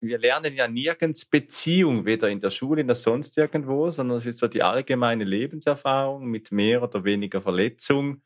wir 0.00 0.18
lernen 0.18 0.54
ja 0.54 0.66
nirgends 0.66 1.26
Beziehung, 1.26 2.06
weder 2.06 2.30
in 2.30 2.40
der 2.40 2.50
Schule 2.50 2.84
noch 2.84 2.94
sonst 2.94 3.36
irgendwo, 3.36 3.90
sondern 3.90 4.16
es 4.16 4.26
ist 4.26 4.38
so 4.38 4.48
die 4.48 4.62
allgemeine 4.62 5.24
Lebenserfahrung 5.24 6.26
mit 6.26 6.52
mehr 6.52 6.82
oder 6.82 7.04
weniger 7.04 7.40
Verletzung, 7.40 8.22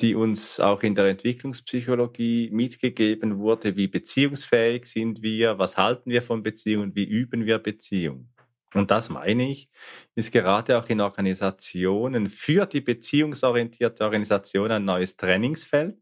die 0.00 0.14
uns 0.14 0.60
auch 0.60 0.82
in 0.82 0.94
der 0.94 1.06
Entwicklungspsychologie 1.06 2.50
mitgegeben 2.52 3.38
wurde. 3.38 3.76
Wie 3.76 3.88
beziehungsfähig 3.88 4.86
sind 4.86 5.22
wir? 5.22 5.58
Was 5.58 5.76
halten 5.76 6.10
wir 6.10 6.22
von 6.22 6.42
Beziehungen? 6.42 6.94
Wie 6.94 7.04
üben 7.04 7.44
wir 7.44 7.58
Beziehung? 7.58 8.30
Und 8.72 8.90
das 8.90 9.10
meine 9.10 9.50
ich, 9.50 9.68
ist 10.14 10.32
gerade 10.32 10.78
auch 10.78 10.88
in 10.88 11.00
Organisationen 11.00 12.28
für 12.28 12.66
die 12.66 12.80
beziehungsorientierte 12.80 14.04
Organisation 14.04 14.70
ein 14.70 14.84
neues 14.84 15.16
Trainingsfeld. 15.16 15.96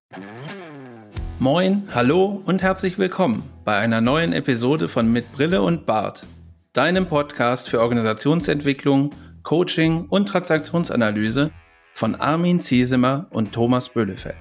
Moin, 1.40 1.84
hallo 1.94 2.42
und 2.46 2.62
herzlich 2.62 2.98
willkommen 2.98 3.48
bei 3.64 3.76
einer 3.76 4.00
neuen 4.00 4.32
Episode 4.32 4.88
von 4.88 5.12
Mit 5.12 5.32
Brille 5.32 5.62
und 5.62 5.86
Bart, 5.86 6.26
deinem 6.72 7.06
Podcast 7.06 7.68
für 7.68 7.80
Organisationsentwicklung, 7.80 9.10
Coaching 9.44 10.06
und 10.06 10.26
Transaktionsanalyse 10.26 11.52
von 11.92 12.16
Armin 12.16 12.58
Ziesemer 12.58 13.28
und 13.30 13.52
Thomas 13.52 13.88
Böhlefeld. 13.90 14.34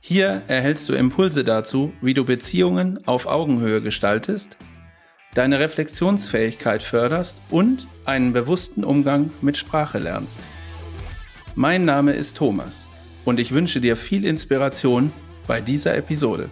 Hier 0.00 0.42
erhältst 0.48 0.88
du 0.88 0.94
Impulse 0.94 1.44
dazu, 1.44 1.92
wie 2.00 2.12
du 2.12 2.24
Beziehungen 2.24 3.06
auf 3.06 3.26
Augenhöhe 3.26 3.80
gestaltest, 3.80 4.56
deine 5.34 5.60
Reflexionsfähigkeit 5.60 6.82
förderst 6.82 7.36
und 7.50 7.86
einen 8.04 8.32
bewussten 8.32 8.82
Umgang 8.82 9.30
mit 9.42 9.56
Sprache 9.56 10.00
lernst. 10.00 10.40
Mein 11.54 11.84
Name 11.84 12.14
ist 12.14 12.36
Thomas 12.36 12.89
und 13.24 13.38
ich 13.38 13.52
wünsche 13.52 13.80
dir 13.80 13.96
viel 13.96 14.24
Inspiration 14.24 15.12
bei 15.46 15.60
dieser 15.60 15.96
Episode. 15.96 16.50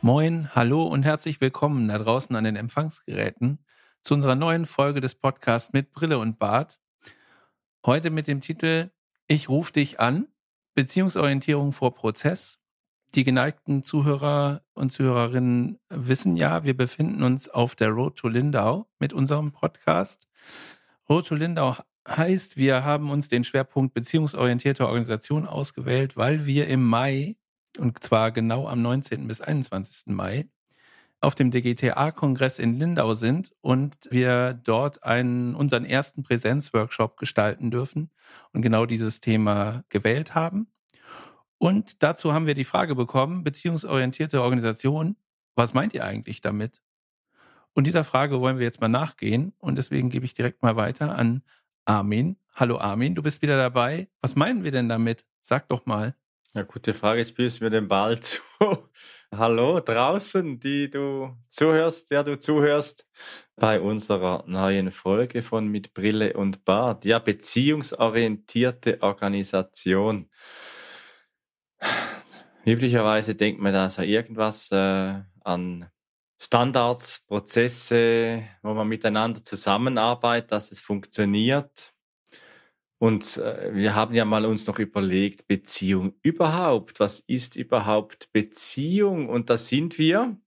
Moin, 0.00 0.54
hallo 0.54 0.84
und 0.84 1.04
herzlich 1.04 1.40
willkommen 1.40 1.88
da 1.88 1.98
draußen 1.98 2.36
an 2.36 2.44
den 2.44 2.56
Empfangsgeräten 2.56 3.64
zu 4.02 4.14
unserer 4.14 4.34
neuen 4.34 4.66
Folge 4.66 5.00
des 5.00 5.14
Podcasts 5.14 5.72
mit 5.72 5.92
Brille 5.92 6.18
und 6.18 6.38
Bart. 6.38 6.78
Heute 7.86 8.10
mit 8.10 8.26
dem 8.26 8.40
Titel 8.40 8.90
Ich 9.26 9.48
rufe 9.48 9.72
dich 9.72 10.00
an, 10.00 10.28
Beziehungsorientierung 10.74 11.72
vor 11.72 11.94
Prozess. 11.94 12.58
Die 13.14 13.24
geneigten 13.24 13.82
Zuhörer 13.82 14.62
und 14.74 14.90
Zuhörerinnen 14.90 15.78
wissen 15.88 16.36
ja, 16.36 16.64
wir 16.64 16.76
befinden 16.76 17.22
uns 17.22 17.48
auf 17.48 17.74
der 17.74 17.88
Road 17.90 18.16
to 18.16 18.28
Lindau 18.28 18.86
mit 18.98 19.12
unserem 19.12 19.52
Podcast. 19.52 20.28
Road 21.08 21.26
to 21.26 21.34
Lindau 21.34 21.76
heißt, 22.08 22.56
wir 22.56 22.84
haben 22.84 23.10
uns 23.10 23.28
den 23.28 23.44
Schwerpunkt 23.44 23.94
beziehungsorientierte 23.94 24.86
Organisation 24.86 25.46
ausgewählt, 25.46 26.16
weil 26.16 26.46
wir 26.46 26.66
im 26.68 26.84
Mai, 26.84 27.36
und 27.78 28.02
zwar 28.02 28.30
genau 28.32 28.68
am 28.68 28.82
19. 28.82 29.26
bis 29.26 29.40
21. 29.40 30.06
Mai, 30.14 30.46
auf 31.20 31.34
dem 31.34 31.50
DGTA-Kongress 31.50 32.58
in 32.58 32.74
Lindau 32.74 33.14
sind 33.14 33.52
und 33.60 33.96
wir 34.10 34.54
dort 34.54 35.04
einen, 35.04 35.54
unseren 35.54 35.84
ersten 35.84 36.22
Präsenzworkshop 36.22 37.16
gestalten 37.16 37.70
dürfen 37.70 38.10
und 38.52 38.62
genau 38.62 38.86
dieses 38.86 39.20
Thema 39.20 39.84
gewählt 39.88 40.34
haben. 40.34 40.68
Und 41.58 42.02
dazu 42.02 42.34
haben 42.34 42.46
wir 42.46 42.54
die 42.54 42.64
Frage 42.64 42.94
bekommen, 42.94 43.42
beziehungsorientierte 43.42 44.42
Organisation, 44.42 45.16
was 45.54 45.72
meint 45.72 45.94
ihr 45.94 46.04
eigentlich 46.04 46.40
damit? 46.40 46.82
Und 47.74 47.88
dieser 47.88 48.04
Frage 48.04 48.40
wollen 48.40 48.58
wir 48.58 48.64
jetzt 48.64 48.80
mal 48.80 48.88
nachgehen 48.88 49.52
und 49.58 49.76
deswegen 49.76 50.08
gebe 50.08 50.24
ich 50.24 50.32
direkt 50.32 50.62
mal 50.62 50.76
weiter 50.76 51.16
an 51.16 51.42
Armin. 51.84 52.36
Hallo 52.54 52.78
Armin, 52.78 53.16
du 53.16 53.22
bist 53.22 53.42
wieder 53.42 53.56
dabei. 53.56 54.08
Was 54.20 54.36
meinen 54.36 54.62
wir 54.62 54.70
denn 54.70 54.88
damit? 54.88 55.26
Sag 55.40 55.68
doch 55.68 55.84
mal. 55.84 56.14
Ja, 56.52 56.62
gute 56.62 56.94
Frage. 56.94 57.18
Jetzt 57.18 57.30
spielst 57.30 57.58
du 57.58 57.64
mir 57.64 57.70
den 57.70 57.88
Ball 57.88 58.20
zu. 58.20 58.40
Hallo 59.36 59.80
draußen, 59.80 60.60
die 60.60 60.88
du 60.88 61.36
zuhörst, 61.48 62.12
der 62.12 62.22
du 62.22 62.38
zuhörst 62.38 63.08
bei 63.56 63.80
unserer 63.80 64.44
neuen 64.46 64.92
Folge 64.92 65.42
von 65.42 65.66
Mit 65.66 65.94
Brille 65.94 66.34
und 66.34 66.64
Bart. 66.64 67.04
Ja, 67.04 67.18
beziehungsorientierte 67.18 69.02
Organisation. 69.02 70.30
Üblicherweise 72.64 73.34
denkt 73.34 73.60
man 73.60 73.72
da 73.72 73.90
so 73.90 74.02
irgendwas 74.02 74.70
äh, 74.70 75.22
an 75.40 75.90
Standards, 76.44 77.20
Prozesse, 77.26 78.44
wo 78.62 78.74
man 78.74 78.88
miteinander 78.88 79.42
zusammenarbeitet, 79.42 80.52
dass 80.52 80.72
es 80.72 80.80
funktioniert. 80.80 81.94
Und 82.98 83.36
äh, 83.38 83.74
wir 83.74 83.94
haben 83.94 84.14
ja 84.14 84.24
mal 84.24 84.46
uns 84.46 84.66
noch 84.66 84.78
überlegt, 84.78 85.46
Beziehung 85.48 86.14
überhaupt, 86.22 87.00
was 87.00 87.20
ist 87.20 87.56
überhaupt 87.56 88.32
Beziehung? 88.32 89.28
Und 89.28 89.50
da 89.50 89.58
sind 89.58 89.98
wir 89.98 90.38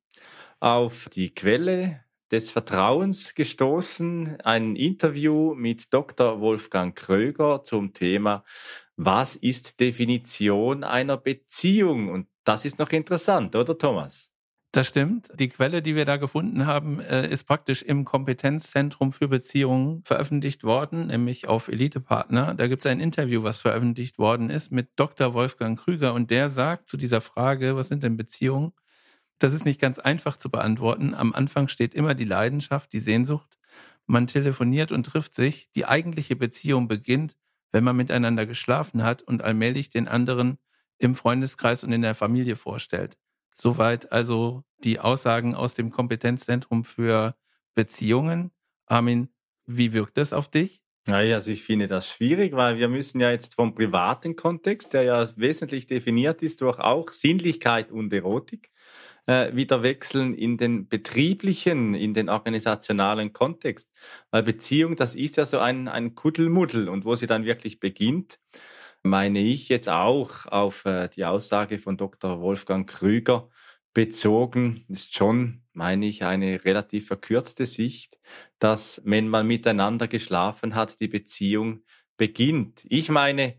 auf 0.59 1.09
die 1.09 1.33
Quelle 1.33 2.03
des 2.31 2.51
Vertrauens 2.51 3.35
gestoßen, 3.35 4.41
ein 4.41 4.75
Interview 4.75 5.55
mit 5.55 5.93
Dr. 5.93 6.41
Wolfgang 6.41 6.95
Kröger 6.95 7.63
zum 7.63 7.93
Thema, 7.93 8.43
was 8.97 9.35
ist 9.35 9.79
Definition 9.79 10.83
einer 10.83 11.17
Beziehung? 11.17 12.09
Und 12.09 12.27
das 12.43 12.65
ist 12.65 12.79
noch 12.79 12.89
interessant, 12.91 13.55
oder 13.55 13.77
Thomas? 13.77 14.31
Das 14.77 14.89
stimmt. 14.89 15.31
Die 15.39 15.49
Quelle, 15.49 15.81
die 15.81 15.95
wir 15.95 16.05
da 16.05 16.17
gefunden 16.17 16.67
haben, 16.67 16.99
äh, 16.99 17.27
ist 17.27 17.45
praktisch 17.45 17.81
im 17.81 18.05
Kompetenzzentrum 18.05 19.11
für 19.11 19.27
Beziehungen 19.27 20.03
veröffentlicht 20.03 20.63
worden, 20.63 21.07
nämlich 21.07 21.47
auf 21.47 21.67
Elitepartner. 21.67 22.53
Da 22.53 22.67
gibt 22.67 22.81
es 22.81 22.85
ein 22.85 22.99
Interview, 22.99 23.41
was 23.41 23.59
veröffentlicht 23.59 24.19
worden 24.19 24.51
ist 24.51 24.71
mit 24.71 24.89
Dr. 24.95 25.33
Wolfgang 25.33 25.79
Krüger 25.79 26.13
und 26.13 26.29
der 26.29 26.49
sagt 26.49 26.89
zu 26.89 26.95
dieser 26.95 27.21
Frage, 27.21 27.75
was 27.75 27.87
sind 27.87 28.03
denn 28.03 28.17
Beziehungen? 28.17 28.71
Das 29.39 29.51
ist 29.51 29.65
nicht 29.65 29.81
ganz 29.81 29.97
einfach 29.97 30.37
zu 30.37 30.51
beantworten. 30.51 31.15
Am 31.15 31.33
Anfang 31.33 31.69
steht 31.69 31.95
immer 31.95 32.13
die 32.13 32.25
Leidenschaft, 32.25 32.93
die 32.93 32.99
Sehnsucht. 32.99 33.57
Man 34.05 34.27
telefoniert 34.27 34.91
und 34.91 35.07
trifft 35.07 35.33
sich. 35.33 35.71
Die 35.75 35.87
eigentliche 35.87 36.35
Beziehung 36.35 36.87
beginnt, 36.87 37.35
wenn 37.71 37.83
man 37.83 37.97
miteinander 37.97 38.45
geschlafen 38.45 39.01
hat 39.01 39.23
und 39.23 39.41
allmählich 39.41 39.89
den 39.89 40.07
anderen 40.07 40.59
im 40.99 41.15
Freundeskreis 41.15 41.83
und 41.83 41.93
in 41.93 42.03
der 42.03 42.13
Familie 42.13 42.55
vorstellt. 42.55 43.17
Soweit 43.59 44.11
also 44.11 44.63
die 44.83 44.99
Aussagen 44.99 45.55
aus 45.55 45.73
dem 45.73 45.91
Kompetenzzentrum 45.91 46.85
für 46.85 47.35
Beziehungen. 47.75 48.51
Armin, 48.85 49.29
wie 49.65 49.93
wirkt 49.93 50.17
das 50.17 50.33
auf 50.33 50.49
dich? 50.49 50.81
Naja, 51.07 51.35
also 51.35 51.51
ich 51.51 51.63
finde 51.63 51.87
das 51.87 52.11
schwierig, 52.11 52.53
weil 52.53 52.77
wir 52.77 52.89
müssen 52.89 53.21
ja 53.21 53.31
jetzt 53.31 53.55
vom 53.55 53.73
privaten 53.73 54.35
Kontext, 54.35 54.93
der 54.93 55.03
ja 55.03 55.29
wesentlich 55.37 55.87
definiert 55.87 56.43
ist 56.43 56.59
durch 56.59 56.79
auch 56.79 57.13
Sinnlichkeit 57.13 57.93
und 57.93 58.11
Erotik, 58.11 58.71
äh, 59.25 59.55
wieder 59.55 59.83
wechseln 59.83 60.33
in 60.33 60.57
den 60.57 60.89
betrieblichen, 60.89 61.95
in 61.95 62.13
den 62.13 62.27
organisationalen 62.27 63.31
Kontext. 63.31 63.89
Weil 64.31 64.43
Beziehung, 64.43 64.97
das 64.97 65.15
ist 65.15 65.37
ja 65.37 65.45
so 65.45 65.59
ein, 65.59 65.87
ein 65.87 66.13
Kuddelmuddel 66.13 66.89
und 66.89 67.05
wo 67.05 67.15
sie 67.15 67.27
dann 67.27 67.45
wirklich 67.45 67.79
beginnt, 67.79 68.39
meine 69.01 69.39
ich 69.39 69.69
jetzt 69.69 69.87
auch 69.87 70.45
auf 70.47 70.83
äh, 70.85 71.07
die 71.07 71.23
Aussage 71.23 71.79
von 71.79 71.95
Dr. 71.95 72.41
Wolfgang 72.41 72.89
Krüger 72.89 73.49
bezogen, 73.97 74.83
ist 74.89 75.15
schon, 75.15 75.63
meine 75.73 76.05
ich, 76.05 76.23
eine 76.23 76.63
relativ 76.65 77.07
verkürzte 77.07 77.65
Sicht, 77.65 78.19
dass 78.59 79.01
wenn 79.05 79.27
man 79.27 79.47
miteinander 79.47 80.07
geschlafen 80.07 80.75
hat, 80.75 80.99
die 80.99 81.07
Beziehung 81.07 81.81
beginnt. 82.15 82.85
Ich 82.89 83.09
meine, 83.09 83.55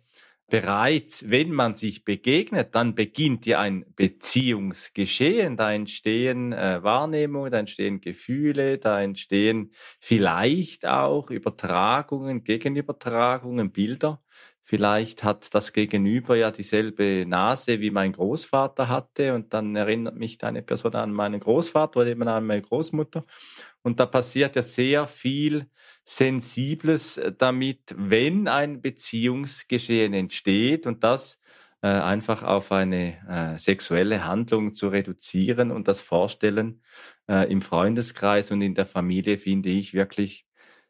bereits 0.46 1.28
wenn 1.28 1.50
man 1.50 1.74
sich 1.74 2.04
begegnet, 2.04 2.76
dann 2.76 2.94
beginnt 2.94 3.46
ja 3.46 3.58
ein 3.58 3.84
Beziehungsgeschehen. 3.96 5.56
Da 5.56 5.72
entstehen 5.72 6.52
äh, 6.52 6.84
Wahrnehmungen, 6.84 7.50
da 7.50 7.58
entstehen 7.58 8.00
Gefühle, 8.00 8.78
da 8.78 9.02
entstehen 9.02 9.72
vielleicht 9.98 10.86
auch 10.86 11.30
Übertragungen, 11.30 12.44
Gegenübertragungen, 12.44 13.72
Bilder. 13.72 14.22
Vielleicht 14.70 15.24
hat 15.24 15.54
das 15.54 15.72
Gegenüber 15.72 16.36
ja 16.36 16.50
dieselbe 16.50 17.24
Nase 17.26 17.80
wie 17.80 17.90
mein 17.90 18.12
Großvater 18.12 18.88
hatte 18.88 19.32
und 19.34 19.54
dann 19.54 19.74
erinnert 19.74 20.16
mich 20.16 20.44
eine 20.44 20.60
Person 20.60 20.94
an 20.94 21.10
meinen 21.10 21.40
Großvater 21.40 22.00
oder 22.00 22.10
eben 22.10 22.28
an 22.28 22.44
meine 22.44 22.60
Großmutter. 22.60 23.24
Und 23.80 23.98
da 23.98 24.04
passiert 24.04 24.56
ja 24.56 24.62
sehr 24.62 25.06
viel 25.06 25.70
Sensibles 26.04 27.18
damit, 27.38 27.94
wenn 27.96 28.46
ein 28.46 28.82
Beziehungsgeschehen 28.82 30.12
entsteht 30.12 30.86
und 30.86 31.02
das 31.02 31.40
äh, 31.80 31.88
einfach 31.88 32.42
auf 32.42 32.70
eine 32.70 33.16
äh, 33.26 33.58
sexuelle 33.58 34.26
Handlung 34.26 34.74
zu 34.74 34.88
reduzieren 34.88 35.70
und 35.70 35.88
das 35.88 36.02
Vorstellen 36.02 36.82
äh, 37.26 37.50
im 37.50 37.62
Freundeskreis 37.62 38.50
und 38.50 38.60
in 38.60 38.74
der 38.74 38.84
Familie 38.84 39.38
finde 39.38 39.70
ich 39.70 39.94
wirklich 39.94 40.46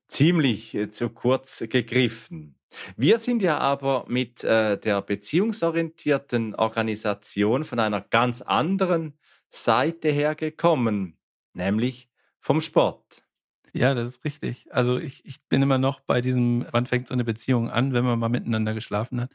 ziemlich 0.09 0.75
äh, 0.75 0.89
zu 0.89 1.11
kurz 1.11 1.65
gegriffen. 1.69 2.58
Wir 2.97 3.19
sind 3.19 3.43
ja 3.43 3.59
aber 3.59 4.05
mit 4.09 4.45
äh, 4.45 4.79
der 4.79 5.03
beziehungsorientierten 5.03 6.55
Organisation 6.55 7.65
von 7.65 7.79
einer 7.79 8.01
ganz 8.01 8.43
anderen 8.43 9.19
Seite 9.49 10.11
her 10.11 10.35
gekommen, 10.35 11.19
nämlich 11.55 12.11
vom 12.41 12.61
Sport. 12.61 13.28
Ja, 13.75 13.95
das 13.95 14.07
ist 14.09 14.25
richtig. 14.25 14.67
Also 14.73 14.99
ich, 14.99 15.25
ich 15.25 15.41
bin 15.49 15.63
immer 15.63 15.79
noch 15.79 16.01
bei 16.01 16.21
diesem, 16.21 16.67
wann 16.73 16.87
fängt 16.87 17.09
so 17.09 17.15
eine 17.15 17.25
Beziehung 17.25 17.71
an, 17.71 17.93
wenn 17.93 18.05
man 18.05 18.19
mal 18.19 18.29
miteinander 18.29 18.75
geschlafen 18.75 19.21
hat. 19.21 19.31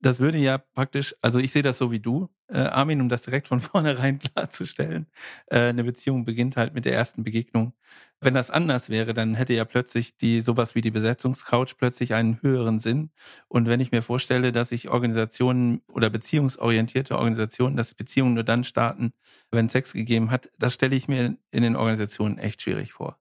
Das 0.00 0.20
würde 0.20 0.38
ja 0.38 0.58
praktisch, 0.58 1.14
also 1.22 1.38
ich 1.38 1.52
sehe 1.52 1.62
das 1.62 1.78
so 1.78 1.90
wie 1.90 2.00
du, 2.00 2.28
äh, 2.48 2.58
Armin, 2.58 3.00
um 3.00 3.08
das 3.08 3.22
direkt 3.22 3.48
von 3.48 3.60
vornherein 3.60 4.18
klarzustellen. 4.18 5.06
Äh, 5.46 5.60
eine 5.68 5.84
Beziehung 5.84 6.24
beginnt 6.24 6.56
halt 6.56 6.74
mit 6.74 6.84
der 6.84 6.94
ersten 6.94 7.24
Begegnung. 7.24 7.72
Wenn 8.20 8.34
das 8.34 8.50
anders 8.50 8.90
wäre, 8.90 9.14
dann 9.14 9.34
hätte 9.34 9.52
ja 9.52 9.64
plötzlich 9.64 10.16
die 10.16 10.40
sowas 10.40 10.74
wie 10.74 10.80
die 10.80 10.90
Besetzungscouch 10.90 11.76
plötzlich 11.78 12.14
einen 12.14 12.42
höheren 12.42 12.80
Sinn. 12.80 13.10
Und 13.48 13.68
wenn 13.68 13.78
ich 13.80 13.92
mir 13.92 14.02
vorstelle, 14.02 14.50
dass 14.50 14.72
ich 14.72 14.88
Organisationen 14.88 15.82
oder 15.92 16.10
beziehungsorientierte 16.10 17.16
Organisationen, 17.16 17.76
dass 17.76 17.94
Beziehungen 17.94 18.34
nur 18.34 18.44
dann 18.44 18.64
starten, 18.64 19.12
wenn 19.52 19.68
Sex 19.68 19.92
gegeben 19.92 20.30
hat, 20.32 20.50
das 20.58 20.74
stelle 20.74 20.96
ich 20.96 21.06
mir 21.06 21.36
in 21.52 21.62
den 21.62 21.76
Organisationen 21.76 22.38
echt 22.38 22.62
schwierig 22.62 22.92
vor 22.92 23.18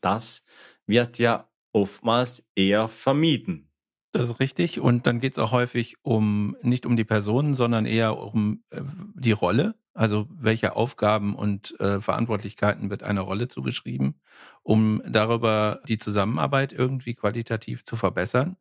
das 0.00 0.44
wird 0.86 1.18
ja 1.18 1.50
oftmals 1.72 2.50
eher 2.54 2.88
vermieden. 2.88 3.69
Das 4.12 4.28
ist 4.28 4.40
richtig. 4.40 4.80
Und 4.80 5.06
dann 5.06 5.20
geht 5.20 5.34
es 5.34 5.38
auch 5.38 5.52
häufig 5.52 5.96
um 6.02 6.56
nicht 6.62 6.84
um 6.84 6.96
die 6.96 7.04
Personen, 7.04 7.54
sondern 7.54 7.86
eher 7.86 8.18
um 8.18 8.62
äh, 8.70 8.82
die 9.14 9.32
Rolle. 9.32 9.76
Also 9.94 10.26
welche 10.30 10.76
Aufgaben 10.76 11.34
und 11.34 11.78
äh, 11.80 12.00
Verantwortlichkeiten 12.00 12.90
wird 12.90 13.02
einer 13.02 13.20
Rolle 13.22 13.48
zugeschrieben, 13.48 14.14
um 14.62 15.02
darüber 15.06 15.80
die 15.88 15.98
Zusammenarbeit 15.98 16.72
irgendwie 16.72 17.14
qualitativ 17.14 17.84
zu 17.84 17.96
verbessern. 17.96 18.56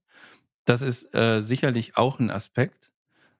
Das 0.65 0.81
ist 0.81 1.13
äh, 1.15 1.41
sicherlich 1.41 1.97
auch 1.97 2.19
ein 2.19 2.29
Aspekt, 2.29 2.91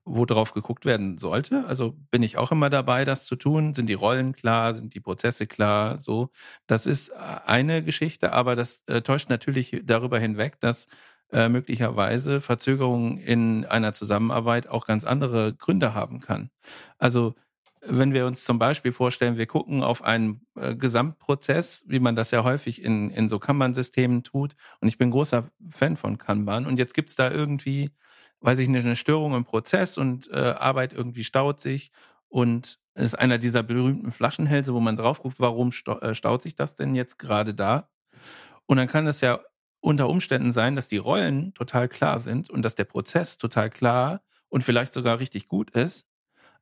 wo 0.05 0.25
drauf 0.25 0.53
geguckt 0.53 0.85
werden 0.85 1.17
sollte. 1.17 1.65
Also 1.67 1.95
bin 2.11 2.23
ich 2.23 2.37
auch 2.37 2.51
immer 2.51 2.69
dabei, 2.69 3.05
das 3.05 3.25
zu 3.25 3.35
tun. 3.35 3.75
Sind 3.75 3.87
die 3.87 3.93
Rollen 3.93 4.33
klar? 4.33 4.73
Sind 4.73 4.93
die 4.95 4.99
Prozesse 4.99 5.45
klar? 5.47 5.97
So, 5.97 6.31
das 6.67 6.85
ist 6.87 7.09
äh, 7.09 7.15
eine 7.45 7.83
Geschichte, 7.83 8.33
aber 8.33 8.55
das 8.55 8.83
äh, 8.87 9.01
täuscht 9.01 9.29
natürlich 9.29 9.81
darüber 9.83 10.19
hinweg, 10.19 10.59
dass 10.59 10.87
äh, 11.31 11.49
möglicherweise 11.49 12.41
Verzögerungen 12.41 13.17
in 13.19 13.65
einer 13.65 13.93
Zusammenarbeit 13.93 14.67
auch 14.67 14.85
ganz 14.85 15.03
andere 15.03 15.53
Gründe 15.53 15.93
haben 15.93 16.19
kann. 16.19 16.49
Also 16.97 17.35
wenn 17.81 18.13
wir 18.13 18.25
uns 18.25 18.43
zum 18.43 18.59
Beispiel 18.59 18.91
vorstellen, 18.91 19.37
wir 19.37 19.45
gucken 19.47 19.83
auf 19.83 20.03
einen 20.03 20.41
äh, 20.55 20.75
Gesamtprozess, 20.75 21.85
wie 21.87 21.99
man 21.99 22.15
das 22.15 22.31
ja 22.31 22.43
häufig 22.43 22.83
in, 22.83 23.09
in 23.09 23.29
so 23.29 23.39
Kanban-Systemen 23.39 24.23
tut, 24.23 24.55
und 24.81 24.87
ich 24.87 24.97
bin 24.97 25.11
großer 25.11 25.49
Fan 25.69 25.95
von 25.95 26.17
Kanban, 26.17 26.65
und 26.65 26.77
jetzt 26.77 26.93
gibt's 26.93 27.15
da 27.15 27.31
irgendwie, 27.31 27.91
weiß 28.41 28.59
ich 28.59 28.67
nicht, 28.67 28.85
eine 28.85 28.95
Störung 28.95 29.33
im 29.33 29.45
Prozess 29.45 29.97
und 29.97 30.29
äh, 30.31 30.35
Arbeit 30.35 30.93
irgendwie 30.93 31.23
staut 31.23 31.59
sich 31.61 31.91
und 32.27 32.79
ist 32.95 33.17
einer 33.17 33.37
dieser 33.37 33.63
berühmten 33.63 34.11
Flaschenhälse, 34.11 34.73
wo 34.73 34.81
man 34.81 34.97
drauf 34.97 35.21
guckt, 35.21 35.39
warum 35.39 35.71
äh, 36.01 36.13
staut 36.13 36.41
sich 36.41 36.55
das 36.55 36.75
denn 36.75 36.95
jetzt 36.95 37.17
gerade 37.17 37.53
da? 37.53 37.89
Und 38.65 38.77
dann 38.77 38.87
kann 38.87 39.07
es 39.07 39.21
ja 39.21 39.39
unter 39.81 40.09
Umständen 40.09 40.51
sein, 40.51 40.75
dass 40.75 40.87
die 40.87 40.97
Rollen 40.97 41.53
total 41.53 41.87
klar 41.87 42.19
sind 42.19 42.49
und 42.49 42.61
dass 42.63 42.75
der 42.75 42.83
Prozess 42.85 43.37
total 43.37 43.69
klar 43.69 44.21
und 44.49 44.63
vielleicht 44.63 44.93
sogar 44.93 45.19
richtig 45.19 45.47
gut 45.47 45.71
ist. 45.71 46.07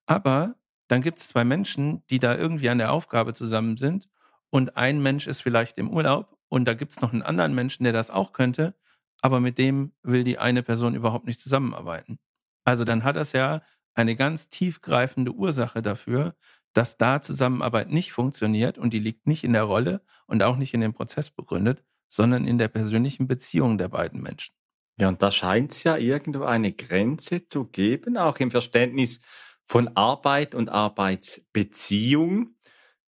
Aber 0.05 0.55
dann 0.87 1.01
gibt 1.01 1.17
es 1.17 1.27
zwei 1.27 1.43
Menschen, 1.43 2.03
die 2.09 2.19
da 2.19 2.35
irgendwie 2.35 2.69
an 2.69 2.77
der 2.77 2.91
Aufgabe 2.91 3.33
zusammen 3.33 3.77
sind 3.77 4.09
und 4.49 4.77
ein 4.77 5.01
Mensch 5.01 5.27
ist 5.27 5.41
vielleicht 5.41 5.77
im 5.77 5.89
Urlaub 5.89 6.37
und 6.49 6.65
da 6.65 6.73
gibt 6.73 6.91
es 6.91 7.01
noch 7.01 7.13
einen 7.13 7.21
anderen 7.21 7.55
Menschen, 7.55 7.83
der 7.83 7.93
das 7.93 8.09
auch 8.09 8.33
könnte, 8.33 8.75
aber 9.21 9.39
mit 9.39 9.57
dem 9.57 9.93
will 10.03 10.23
die 10.23 10.37
eine 10.37 10.63
Person 10.63 10.95
überhaupt 10.95 11.25
nicht 11.25 11.41
zusammenarbeiten. 11.41 12.19
Also 12.63 12.83
dann 12.83 13.03
hat 13.03 13.15
das 13.15 13.31
ja 13.33 13.61
eine 13.95 14.15
ganz 14.15 14.49
tiefgreifende 14.49 15.31
Ursache 15.33 15.81
dafür, 15.81 16.35
dass 16.73 16.97
da 16.97 17.21
Zusammenarbeit 17.21 17.89
nicht 17.89 18.11
funktioniert 18.11 18.77
und 18.77 18.93
die 18.93 18.99
liegt 18.99 19.25
nicht 19.25 19.43
in 19.43 19.53
der 19.53 19.63
Rolle 19.63 20.01
und 20.27 20.43
auch 20.43 20.57
nicht 20.57 20.73
in 20.73 20.81
dem 20.81 20.93
Prozess 20.93 21.31
begründet, 21.31 21.83
sondern 22.07 22.45
in 22.45 22.57
der 22.57 22.67
persönlichen 22.67 23.27
Beziehung 23.27 23.77
der 23.77 23.89
beiden 23.89 24.21
Menschen. 24.21 24.53
Ja, 24.99 25.09
und 25.09 25.21
da 25.21 25.29
scheint 25.29 25.73
es 25.73 25.83
ja 25.83 25.97
irgendwo 25.97 26.43
eine 26.43 26.73
Grenze 26.73 27.47
zu 27.47 27.65
geben, 27.65 28.17
auch 28.17 28.39
im 28.39 28.49
Verständnis 28.49 29.19
von 29.63 29.89
Arbeit 29.95 30.55
und 30.55 30.69
Arbeitsbeziehung. 30.69 32.55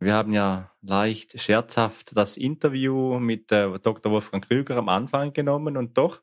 Wir 0.02 0.14
haben 0.14 0.32
ja 0.32 0.72
leicht 0.82 1.40
scherzhaft 1.42 2.16
das 2.16 2.38
Interview 2.38 3.20
mit 3.20 3.52
äh, 3.52 3.80
Dr. 3.80 4.12
Wolfgang 4.12 4.46
Krüger 4.48 4.78
am 4.78 4.88
Anfang 4.88 5.34
genommen 5.34 5.76
und 5.76 5.98
doch 5.98 6.22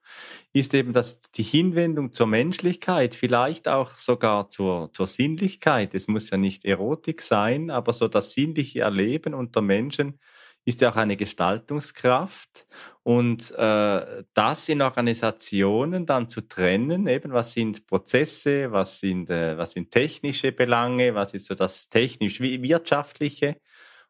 ist 0.54 0.72
eben 0.72 0.94
das, 0.94 1.20
die 1.20 1.42
Hinwendung 1.42 2.12
zur 2.12 2.26
Menschlichkeit, 2.26 3.14
vielleicht 3.14 3.68
auch 3.68 3.90
sogar 3.90 4.48
zur, 4.48 4.90
zur 4.94 5.06
Sinnlichkeit. 5.06 5.94
Es 5.94 6.08
muss 6.08 6.30
ja 6.30 6.38
nicht 6.38 6.64
Erotik 6.64 7.20
sein, 7.20 7.70
aber 7.70 7.92
so 7.92 8.08
das 8.08 8.32
sinnliche 8.32 8.80
Erleben 8.80 9.34
unter 9.34 9.60
Menschen 9.60 10.18
ist 10.66 10.80
ja 10.80 10.90
auch 10.90 10.96
eine 10.96 11.16
Gestaltungskraft. 11.16 12.66
Und 13.04 13.52
äh, 13.56 14.24
das 14.34 14.68
in 14.68 14.82
Organisationen 14.82 16.06
dann 16.06 16.28
zu 16.28 16.40
trennen, 16.42 17.06
eben 17.06 17.32
was 17.32 17.52
sind 17.52 17.86
Prozesse, 17.86 18.72
was 18.72 18.98
sind, 18.98 19.30
äh, 19.30 19.56
was 19.56 19.72
sind 19.72 19.92
technische 19.92 20.50
Belange, 20.50 21.14
was 21.14 21.34
ist 21.34 21.46
so 21.46 21.54
das 21.54 21.88
technisch-wirtschaftliche 21.88 23.60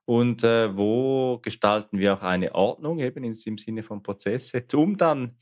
und 0.06 0.44
äh, 0.44 0.74
wo 0.74 1.38
gestalten 1.40 1.98
wir 1.98 2.14
auch 2.14 2.22
eine 2.22 2.54
Ordnung 2.54 3.00
eben 3.00 3.22
im 3.22 3.34
Sinne 3.34 3.82
von 3.82 4.02
Prozesse, 4.02 4.64
um 4.74 4.96
dann 4.96 5.36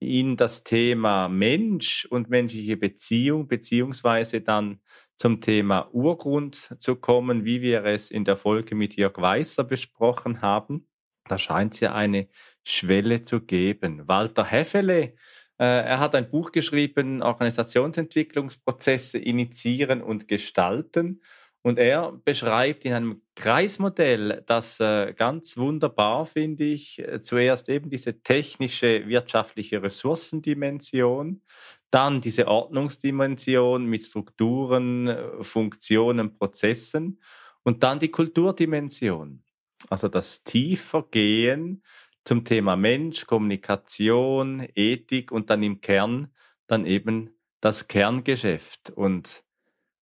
in 0.00 0.36
das 0.36 0.64
Thema 0.64 1.28
Mensch 1.28 2.04
und 2.06 2.30
menschliche 2.30 2.76
Beziehung 2.76 3.46
beziehungsweise 3.46 4.40
dann 4.40 4.80
zum 5.18 5.40
Thema 5.40 5.90
Urgrund 5.92 6.74
zu 6.78 6.96
kommen, 6.96 7.44
wie 7.44 7.60
wir 7.60 7.84
es 7.84 8.10
in 8.10 8.24
der 8.24 8.36
Folge 8.36 8.74
mit 8.74 8.96
Jörg 8.96 9.18
Weißer 9.18 9.64
besprochen 9.64 10.40
haben. 10.42 10.88
Da 11.28 11.36
scheint 11.38 11.74
es 11.74 11.80
ja 11.80 11.94
eine 11.94 12.28
Schwelle 12.64 13.22
zu 13.22 13.40
geben. 13.40 14.06
Walter 14.06 14.44
Heffele, 14.44 15.14
äh, 15.58 15.64
er 15.64 15.98
hat 16.00 16.14
ein 16.14 16.30
Buch 16.30 16.52
geschrieben, 16.52 17.22
Organisationsentwicklungsprozesse 17.22 19.18
initiieren 19.18 20.02
und 20.02 20.28
gestalten. 20.28 21.20
Und 21.62 21.78
er 21.78 22.12
beschreibt 22.24 22.84
in 22.84 22.92
einem 22.92 23.22
Kreismodell 23.34 24.42
das 24.46 24.78
äh, 24.78 25.12
ganz 25.14 25.56
wunderbar, 25.56 26.24
finde 26.24 26.64
ich, 26.64 27.00
äh, 27.00 27.20
zuerst 27.20 27.68
eben 27.68 27.90
diese 27.90 28.22
technische, 28.22 29.08
wirtschaftliche 29.08 29.82
Ressourcendimension, 29.82 31.42
dann 31.90 32.20
diese 32.20 32.48
Ordnungsdimension 32.48 33.86
mit 33.86 34.04
Strukturen, 34.04 35.08
äh, 35.08 35.42
Funktionen, 35.42 36.36
Prozessen 36.36 37.20
und 37.62 37.82
dann 37.82 37.98
die 37.98 38.10
Kulturdimension. 38.10 39.42
Also 39.88 40.08
das 40.08 40.42
Tiefergehen 40.42 41.82
zum 42.24 42.44
Thema 42.44 42.76
Mensch, 42.76 43.26
Kommunikation, 43.26 44.66
Ethik 44.74 45.32
und 45.32 45.50
dann 45.50 45.62
im 45.62 45.80
Kern 45.80 46.32
dann 46.66 46.84
eben 46.84 47.30
das 47.60 47.88
Kerngeschäft. 47.88 48.90
Und 48.90 49.44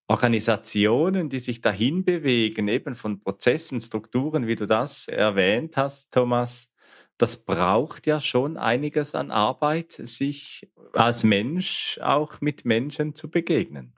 Organisationen, 0.09 1.29
die 1.29 1.41
sich 1.41 1.61
dahin 1.61 2.05
bewegen, 2.05 2.69
eben 2.69 2.95
von 2.95 3.21
Prozessen, 3.21 3.81
Strukturen, 3.81 4.47
wie 4.47 4.57
du 4.57 4.67
das 4.67 5.09
erwähnt 5.09 5.77
hast, 5.77 6.13
Thomas, 6.13 6.73
das 7.19 7.45
braucht 7.45 8.07
ja 8.07 8.21
schon 8.21 8.57
einiges 8.57 9.15
an 9.15 9.31
Arbeit, 9.31 9.93
sich 9.93 10.71
als 10.93 11.25
Mensch 11.25 11.99
auch 12.03 12.41
mit 12.41 12.65
Menschen 12.65 13.15
zu 13.15 13.31
begegnen. 13.31 13.95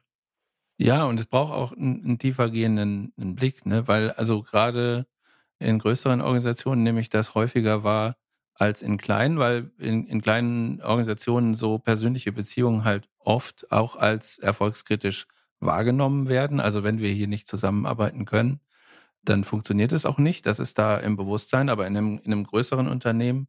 Ja, 0.79 1.05
und 1.07 1.19
es 1.19 1.27
braucht 1.27 1.53
auch 1.53 1.73
einen, 1.73 2.05
einen 2.05 2.19
tiefergehenden 2.19 3.13
einen 3.19 3.35
Blick, 3.35 3.67
ne? 3.67 3.89
weil 3.89 4.13
also 4.13 4.43
gerade 4.43 5.07
in 5.59 5.81
größeren 5.81 6.21
Organisationen 6.21 6.85
nehme 6.85 7.01
ich 7.01 7.11
das 7.11 7.35
häufiger 7.35 7.83
wahr 7.83 8.17
als 8.55 8.83
in 8.83 8.97
kleinen, 8.97 9.39
weil 9.39 9.73
in, 9.79 10.07
in 10.07 10.21
kleinen 10.21 10.81
Organisationen 10.81 11.55
so 11.55 11.79
persönliche 11.79 12.33
Beziehungen 12.33 12.85
halt 12.85 13.09
oft 13.19 13.71
auch 13.73 13.97
als 13.97 14.39
erfolgskritisch 14.39 15.27
wahrgenommen 15.61 16.29
werden. 16.29 16.61
Also 16.61 16.85
wenn 16.85 17.01
wir 17.01 17.11
hier 17.11 17.29
nicht 17.29 17.49
zusammenarbeiten 17.49 18.25
können, 18.25 18.61
dann 19.23 19.45
funktioniert 19.45 19.93
es 19.93 20.07
auch 20.07 20.19
nicht. 20.19 20.47
Das 20.47 20.59
ist 20.59 20.79
da 20.79 20.99
im 20.99 21.17
Bewusstsein. 21.17 21.69
Aber 21.69 21.87
in 21.87 21.97
einem, 21.97 22.19
in 22.19 22.33
einem 22.33 22.45
größeren 22.45 22.89
Unternehmen 22.89 23.49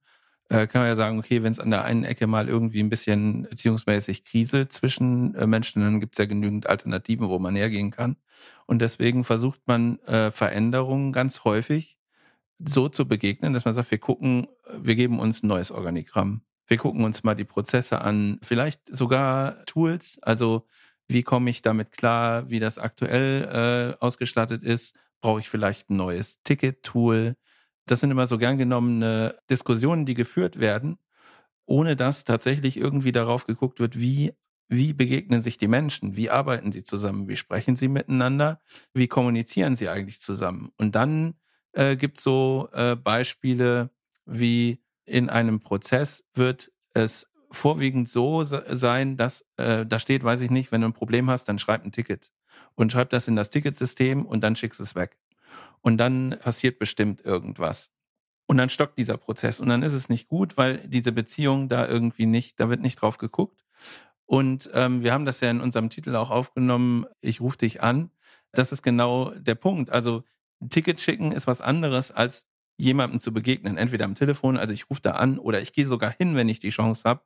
äh, 0.49 0.67
kann 0.67 0.81
man 0.81 0.89
ja 0.89 0.95
sagen, 0.95 1.19
okay, 1.19 1.43
wenn 1.43 1.51
es 1.51 1.59
an 1.59 1.69
der 1.69 1.85
einen 1.85 2.03
Ecke 2.03 2.27
mal 2.27 2.49
irgendwie 2.49 2.81
ein 2.81 2.89
bisschen 2.89 3.43
beziehungsmäßig 3.43 4.25
kriselt 4.25 4.73
zwischen 4.73 5.35
äh, 5.35 5.47
Menschen, 5.47 5.81
dann 5.81 5.99
gibt 5.99 6.15
es 6.15 6.19
ja 6.19 6.25
genügend 6.25 6.67
Alternativen, 6.67 7.29
wo 7.29 7.39
man 7.39 7.55
hergehen 7.55 7.91
kann. 7.91 8.17
Und 8.65 8.81
deswegen 8.81 9.23
versucht 9.23 9.61
man 9.67 9.99
äh, 9.99 10.31
Veränderungen 10.31 11.13
ganz 11.13 11.43
häufig 11.43 11.97
so 12.59 12.89
zu 12.89 13.07
begegnen, 13.07 13.53
dass 13.53 13.65
man 13.65 13.73
sagt, 13.73 13.91
wir 13.91 13.99
gucken, 13.99 14.47
wir 14.77 14.95
geben 14.95 15.19
uns 15.19 15.43
ein 15.43 15.47
neues 15.47 15.71
Organigramm. 15.71 16.41
Wir 16.67 16.77
gucken 16.77 17.03
uns 17.03 17.23
mal 17.23 17.35
die 17.35 17.45
Prozesse 17.45 18.01
an, 18.01 18.39
vielleicht 18.43 18.81
sogar 18.95 19.65
Tools, 19.65 20.19
also 20.21 20.67
wie 21.07 21.23
komme 21.23 21.49
ich 21.49 21.63
damit 21.63 21.91
klar, 21.91 22.49
wie 22.49 22.59
das 22.59 22.77
aktuell 22.77 23.95
äh, 23.97 24.03
ausgestattet 24.03 24.63
ist? 24.63 24.95
Brauche 25.21 25.39
ich 25.39 25.49
vielleicht 25.49 25.89
ein 25.89 25.97
neues 25.97 26.41
Ticket-Tool? 26.43 27.35
Das 27.85 27.99
sind 27.99 28.11
immer 28.11 28.27
so 28.27 28.38
gern 28.38 28.57
genommene 28.57 29.35
Diskussionen, 29.49 30.05
die 30.05 30.13
geführt 30.13 30.59
werden, 30.59 30.97
ohne 31.65 31.95
dass 31.95 32.23
tatsächlich 32.23 32.77
irgendwie 32.77 33.11
darauf 33.11 33.45
geguckt 33.45 33.79
wird, 33.79 33.99
wie, 33.99 34.33
wie 34.67 34.93
begegnen 34.93 35.41
sich 35.41 35.57
die 35.57 35.67
Menschen? 35.67 36.15
Wie 36.15 36.29
arbeiten 36.29 36.71
sie 36.71 36.83
zusammen? 36.83 37.27
Wie 37.27 37.38
sprechen 37.38 37.75
sie 37.75 37.88
miteinander? 37.88 38.61
Wie 38.93 39.07
kommunizieren 39.07 39.75
sie 39.75 39.89
eigentlich 39.89 40.21
zusammen? 40.21 40.69
Und 40.77 40.95
dann 40.95 41.35
äh, 41.73 41.95
gibt 41.95 42.17
es 42.17 42.23
so 42.23 42.69
äh, 42.73 42.95
Beispiele 42.95 43.91
wie 44.25 44.81
in 45.05 45.29
einem 45.29 45.59
Prozess 45.59 46.23
wird 46.35 46.71
es 46.93 47.27
vorwiegend 47.51 48.09
so 48.09 48.43
sein, 48.43 49.17
dass 49.17 49.43
äh, 49.57 49.85
da 49.85 49.97
steht, 49.97 50.23
weiß 50.23 50.41
ich 50.41 50.51
nicht, 50.51 50.71
wenn 50.71 50.81
du 50.81 50.88
ein 50.88 50.93
Problem 50.93 51.29
hast, 51.29 51.45
dann 51.45 51.57
schreib 51.57 51.83
ein 51.83 51.91
Ticket 51.91 52.31
und 52.75 52.92
schreib 52.92 53.10
das 53.10 53.28
in 53.28 53.36
das 53.36 53.50
Ticketsystem 53.50 54.25
und 54.25 54.42
dann 54.42 54.56
schickst 54.56 54.80
es 54.80 54.96
weg. 54.96 55.18
Und 55.82 55.98
dann 55.98 56.36
passiert 56.42 56.80
bestimmt 56.80 57.24
irgendwas. 57.24 57.92
Und 58.48 58.58
dann 58.58 58.70
stockt 58.70 58.98
dieser 58.98 59.18
Prozess 59.18 59.60
und 59.60 59.70
dann 59.70 59.84
ist 59.84 59.94
es 59.94 60.10
nicht 60.10 60.28
gut, 60.28 60.58
weil 60.58 60.80
diese 60.88 61.12
Beziehung 61.12 61.70
da 61.70 61.88
irgendwie 61.88 62.25
nicht, 62.25 62.60
da 62.60 62.70
wird 62.70 62.82
nicht 62.82 62.96
drauf 62.96 63.18
geguckt. 63.18 63.63
Und 64.25 64.70
ähm, 64.74 65.04
wir 65.04 65.13
haben 65.13 65.25
das 65.25 65.39
ja 65.39 65.50
in 65.50 65.62
unserem 65.62 65.89
Titel 65.89 66.16
auch 66.16 66.32
aufgenommen, 66.32 67.06
ich 67.20 67.42
rufe 67.42 67.58
dich 67.58 67.82
an. 67.82 68.12
Das 68.51 68.72
ist 68.72 68.82
genau 68.82 69.32
der 69.32 69.56
Punkt. 69.56 69.92
Also 69.92 70.24
Ticket 70.70 71.00
schicken 71.00 71.32
ist 71.32 71.48
was 71.48 71.62
anderes 71.62 72.12
als 72.12 72.48
jemandem 72.78 73.20
zu 73.20 73.34
begegnen, 73.34 73.78
entweder 73.78 74.06
am 74.06 74.16
Telefon, 74.16 74.58
also 74.58 74.74
ich 74.74 74.89
rufe 74.89 75.01
da 75.01 75.12
an 75.12 75.38
oder 75.38 75.62
ich 75.62 75.74
gehe 75.74 75.86
sogar 75.86 76.12
hin, 76.18 76.36
wenn 76.36 76.50
ich 76.50 76.60
die 76.60 76.70
Chance 76.70 77.08
habe 77.08 77.22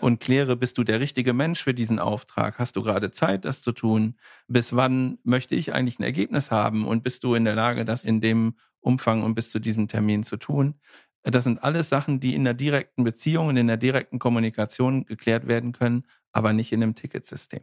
und 0.00 0.20
kläre, 0.20 0.56
bist 0.56 0.78
du 0.78 0.84
der 0.84 1.00
richtige 1.00 1.32
Mensch 1.32 1.62
für 1.62 1.74
diesen 1.74 1.98
Auftrag? 1.98 2.58
Hast 2.58 2.76
du 2.76 2.82
gerade 2.82 3.10
Zeit, 3.10 3.44
das 3.44 3.62
zu 3.62 3.72
tun? 3.72 4.16
Bis 4.48 4.76
wann 4.76 5.18
möchte 5.24 5.54
ich 5.54 5.72
eigentlich 5.74 5.98
ein 5.98 6.02
Ergebnis 6.04 6.50
haben 6.50 6.86
und 6.86 7.02
bist 7.02 7.24
du 7.24 7.34
in 7.34 7.44
der 7.44 7.54
Lage, 7.54 7.84
das 7.84 8.04
in 8.04 8.20
dem 8.20 8.56
Umfang 8.80 9.22
und 9.22 9.34
bis 9.34 9.50
zu 9.50 9.58
diesem 9.58 9.88
Termin 9.88 10.22
zu 10.22 10.36
tun? 10.36 10.74
Das 11.22 11.44
sind 11.44 11.64
alles 11.64 11.88
Sachen, 11.88 12.20
die 12.20 12.34
in 12.34 12.44
der 12.44 12.54
direkten 12.54 13.02
Beziehung 13.02 13.48
und 13.48 13.56
in 13.56 13.66
der 13.66 13.78
direkten 13.78 14.18
Kommunikation 14.18 15.06
geklärt 15.06 15.48
werden 15.48 15.72
können, 15.72 16.04
aber 16.32 16.52
nicht 16.52 16.72
in 16.72 16.82
einem 16.82 16.94
Ticketsystem. 16.94 17.62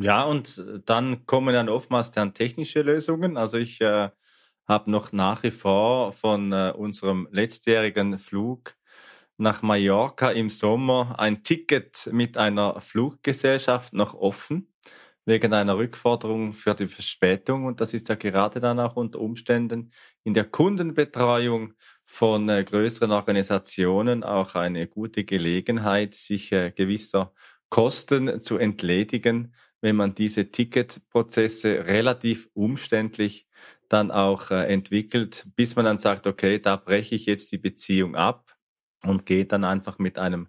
Ja, 0.00 0.24
und 0.24 0.62
dann 0.84 1.26
kommen 1.26 1.54
dann 1.54 1.68
oftmals 1.68 2.10
dann 2.12 2.34
technische 2.34 2.82
Lösungen. 2.82 3.36
Also 3.36 3.58
ich 3.58 3.80
äh, 3.80 4.10
habe 4.68 4.90
noch 4.90 5.12
nach 5.12 5.42
wie 5.42 5.50
vor 5.50 6.12
von 6.12 6.52
äh, 6.52 6.72
unserem 6.76 7.28
letztjährigen 7.32 8.18
Flug 8.18 8.76
nach 9.38 9.62
Mallorca 9.62 10.30
im 10.30 10.50
Sommer 10.50 11.14
ein 11.18 11.42
Ticket 11.42 12.10
mit 12.12 12.36
einer 12.36 12.80
Fluggesellschaft 12.80 13.94
noch 13.94 14.14
offen 14.14 14.68
wegen 15.24 15.52
einer 15.52 15.76
Rückforderung 15.76 16.54
für 16.54 16.74
die 16.74 16.88
Verspätung. 16.88 17.66
Und 17.66 17.80
das 17.80 17.92
ist 17.94 18.08
ja 18.08 18.14
gerade 18.14 18.60
dann 18.60 18.80
auch 18.80 18.96
unter 18.96 19.20
Umständen 19.20 19.92
in 20.24 20.34
der 20.34 20.44
Kundenbetreuung 20.44 21.74
von 22.04 22.48
äh, 22.48 22.64
größeren 22.64 23.12
Organisationen 23.12 24.24
auch 24.24 24.54
eine 24.54 24.88
gute 24.88 25.24
Gelegenheit, 25.24 26.14
sich 26.14 26.50
äh, 26.52 26.72
gewisser 26.74 27.32
Kosten 27.68 28.40
zu 28.40 28.56
entledigen, 28.56 29.54
wenn 29.82 29.96
man 29.96 30.14
diese 30.14 30.50
Ticketprozesse 30.50 31.84
relativ 31.86 32.48
umständlich 32.54 33.46
dann 33.90 34.10
auch 34.10 34.50
äh, 34.50 34.72
entwickelt, 34.72 35.46
bis 35.54 35.76
man 35.76 35.84
dann 35.84 35.98
sagt, 35.98 36.26
okay, 36.26 36.58
da 36.58 36.76
breche 36.76 37.14
ich 37.14 37.26
jetzt 37.26 37.52
die 37.52 37.58
Beziehung 37.58 38.16
ab 38.16 38.57
und 39.04 39.26
gehe 39.26 39.46
dann 39.46 39.64
einfach 39.64 39.98
mit 39.98 40.18
einem 40.18 40.48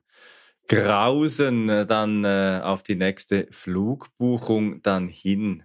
Grausen 0.67 1.67
äh, 1.69 1.85
dann 1.85 2.23
äh, 2.23 2.61
auf 2.63 2.83
die 2.83 2.95
nächste 2.95 3.47
Flugbuchung 3.51 4.81
dann 4.83 5.07
hin. 5.07 5.63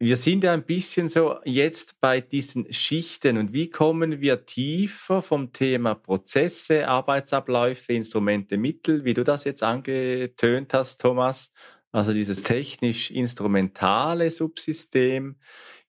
Wir 0.00 0.16
sind 0.16 0.44
ja 0.44 0.52
ein 0.52 0.66
bisschen 0.66 1.08
so 1.08 1.36
jetzt 1.44 2.00
bei 2.00 2.20
diesen 2.20 2.70
Schichten 2.72 3.38
und 3.38 3.52
wie 3.54 3.70
kommen 3.70 4.20
wir 4.20 4.44
tiefer 4.44 5.22
vom 5.22 5.52
Thema 5.52 5.94
Prozesse, 5.94 6.86
Arbeitsabläufe, 6.86 7.94
Instrumente, 7.94 8.58
Mittel, 8.58 9.04
wie 9.04 9.14
du 9.14 9.24
das 9.24 9.44
jetzt 9.44 9.62
angetönt 9.62 10.74
hast, 10.74 11.00
Thomas, 11.00 11.52
also 11.94 12.12
dieses 12.12 12.42
technisch-instrumentale 12.42 14.28
Subsystem, 14.28 15.36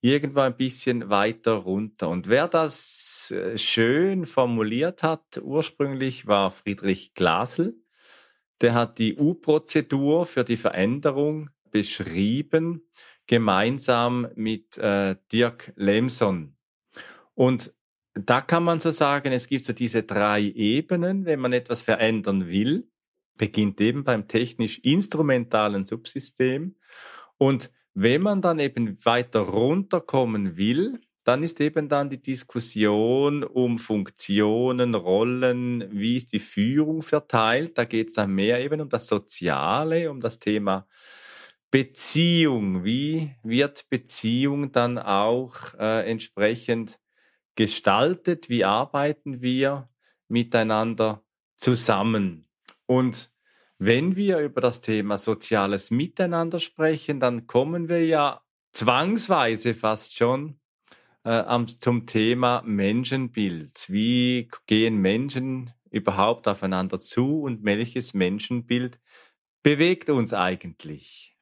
irgendwo 0.02 0.42
ein 0.42 0.56
bisschen 0.56 1.10
weiter 1.10 1.54
runter. 1.54 2.10
Und 2.10 2.30
wer 2.30 2.48
das 2.48 3.32
äh, 3.32 3.58
schön 3.58 4.28
formuliert 4.28 5.02
hat, 5.02 5.42
ursprünglich 5.42 6.28
war 6.28 6.52
Friedrich 6.52 7.16
Glasel. 7.16 7.76
Der 8.62 8.76
hat 8.76 9.00
die 9.00 9.16
U-Prozedur 9.16 10.28
für 10.28 10.44
die 10.44 10.58
Veränderung 10.58 11.50
beschrieben, 11.72 12.88
gemeinsam 13.26 14.28
mit 14.36 14.78
äh, 14.78 15.16
Dirk 15.32 15.74
Lemson. 15.76 16.56
Und 17.34 17.74
da 18.14 18.42
kann 18.42 18.64
man 18.64 18.80
so 18.80 18.92
sagen, 18.92 19.32
es 19.32 19.48
gibt 19.48 19.66
so 19.66 19.74
diese 19.74 20.04
drei 20.04 20.42
Ebenen, 20.44 21.26
wenn 21.26 21.40
man 21.40 21.52
etwas 21.52 21.82
verändern 21.82 22.46
will 22.46 22.88
beginnt 23.38 23.82
eben 23.82 24.04
beim 24.04 24.28
technisch-instrumentalen 24.28 25.86
Subsystem. 25.86 26.76
Und 27.38 27.72
wenn 27.94 28.22
man 28.22 28.42
dann 28.42 28.60
eben 28.60 28.98
weiter 29.06 29.42
runterkommen 29.42 30.58
will, 30.58 31.00
dann 31.24 31.42
ist 31.42 31.60
eben 31.60 31.90
dann 31.90 32.10
die 32.10 32.22
Diskussion 32.22 33.44
um 33.44 33.80
Funktionen, 33.80 34.94
Rollen, 34.94 35.90
wie 35.92 36.18
ist 36.18 36.34
die 36.34 36.40
Führung 36.40 37.02
verteilt. 37.02 37.78
Da 37.78 37.86
geht 37.86 38.10
es 38.10 38.16
dann 38.16 38.32
mehr 38.32 38.64
eben 38.64 38.80
um 38.80 38.90
das 38.90 39.08
Soziale, 39.08 40.12
um 40.12 40.22
das 40.22 40.38
Thema 40.38 40.88
Beziehung. 41.72 42.86
Wie 42.86 43.32
wird 43.44 43.90
Beziehung 43.90 44.72
dann 44.72 45.00
auch 45.00 45.74
äh, 45.80 46.10
entsprechend 46.10 47.00
gestaltet? 47.56 48.48
Wie 48.50 48.64
arbeiten 48.64 49.42
wir 49.42 49.90
miteinander 50.28 51.24
zusammen? 51.58 52.48
Und 52.86 53.32
wenn 53.78 54.16
wir 54.16 54.40
über 54.40 54.62
das 54.62 54.82
Thema 54.82 55.18
soziales 55.18 55.92
Miteinander 55.92 56.60
sprechen, 56.60 57.20
dann 57.20 57.48
kommen 57.48 57.90
wir 57.90 58.06
ja 58.06 58.42
zwangsweise 58.74 59.74
fast 59.74 60.16
schon 60.16 60.60
äh, 61.24 61.66
zum 61.80 62.06
Thema 62.06 62.62
Menschenbild. 62.66 63.86
Wie 63.90 64.50
gehen 64.68 64.98
Menschen 64.98 65.72
überhaupt 65.90 66.48
aufeinander 66.48 67.00
zu 67.00 67.42
und 67.42 67.64
welches 67.64 68.14
Menschenbild 68.14 69.00
bewegt 69.64 70.10
uns 70.10 70.34
eigentlich? 70.34 71.36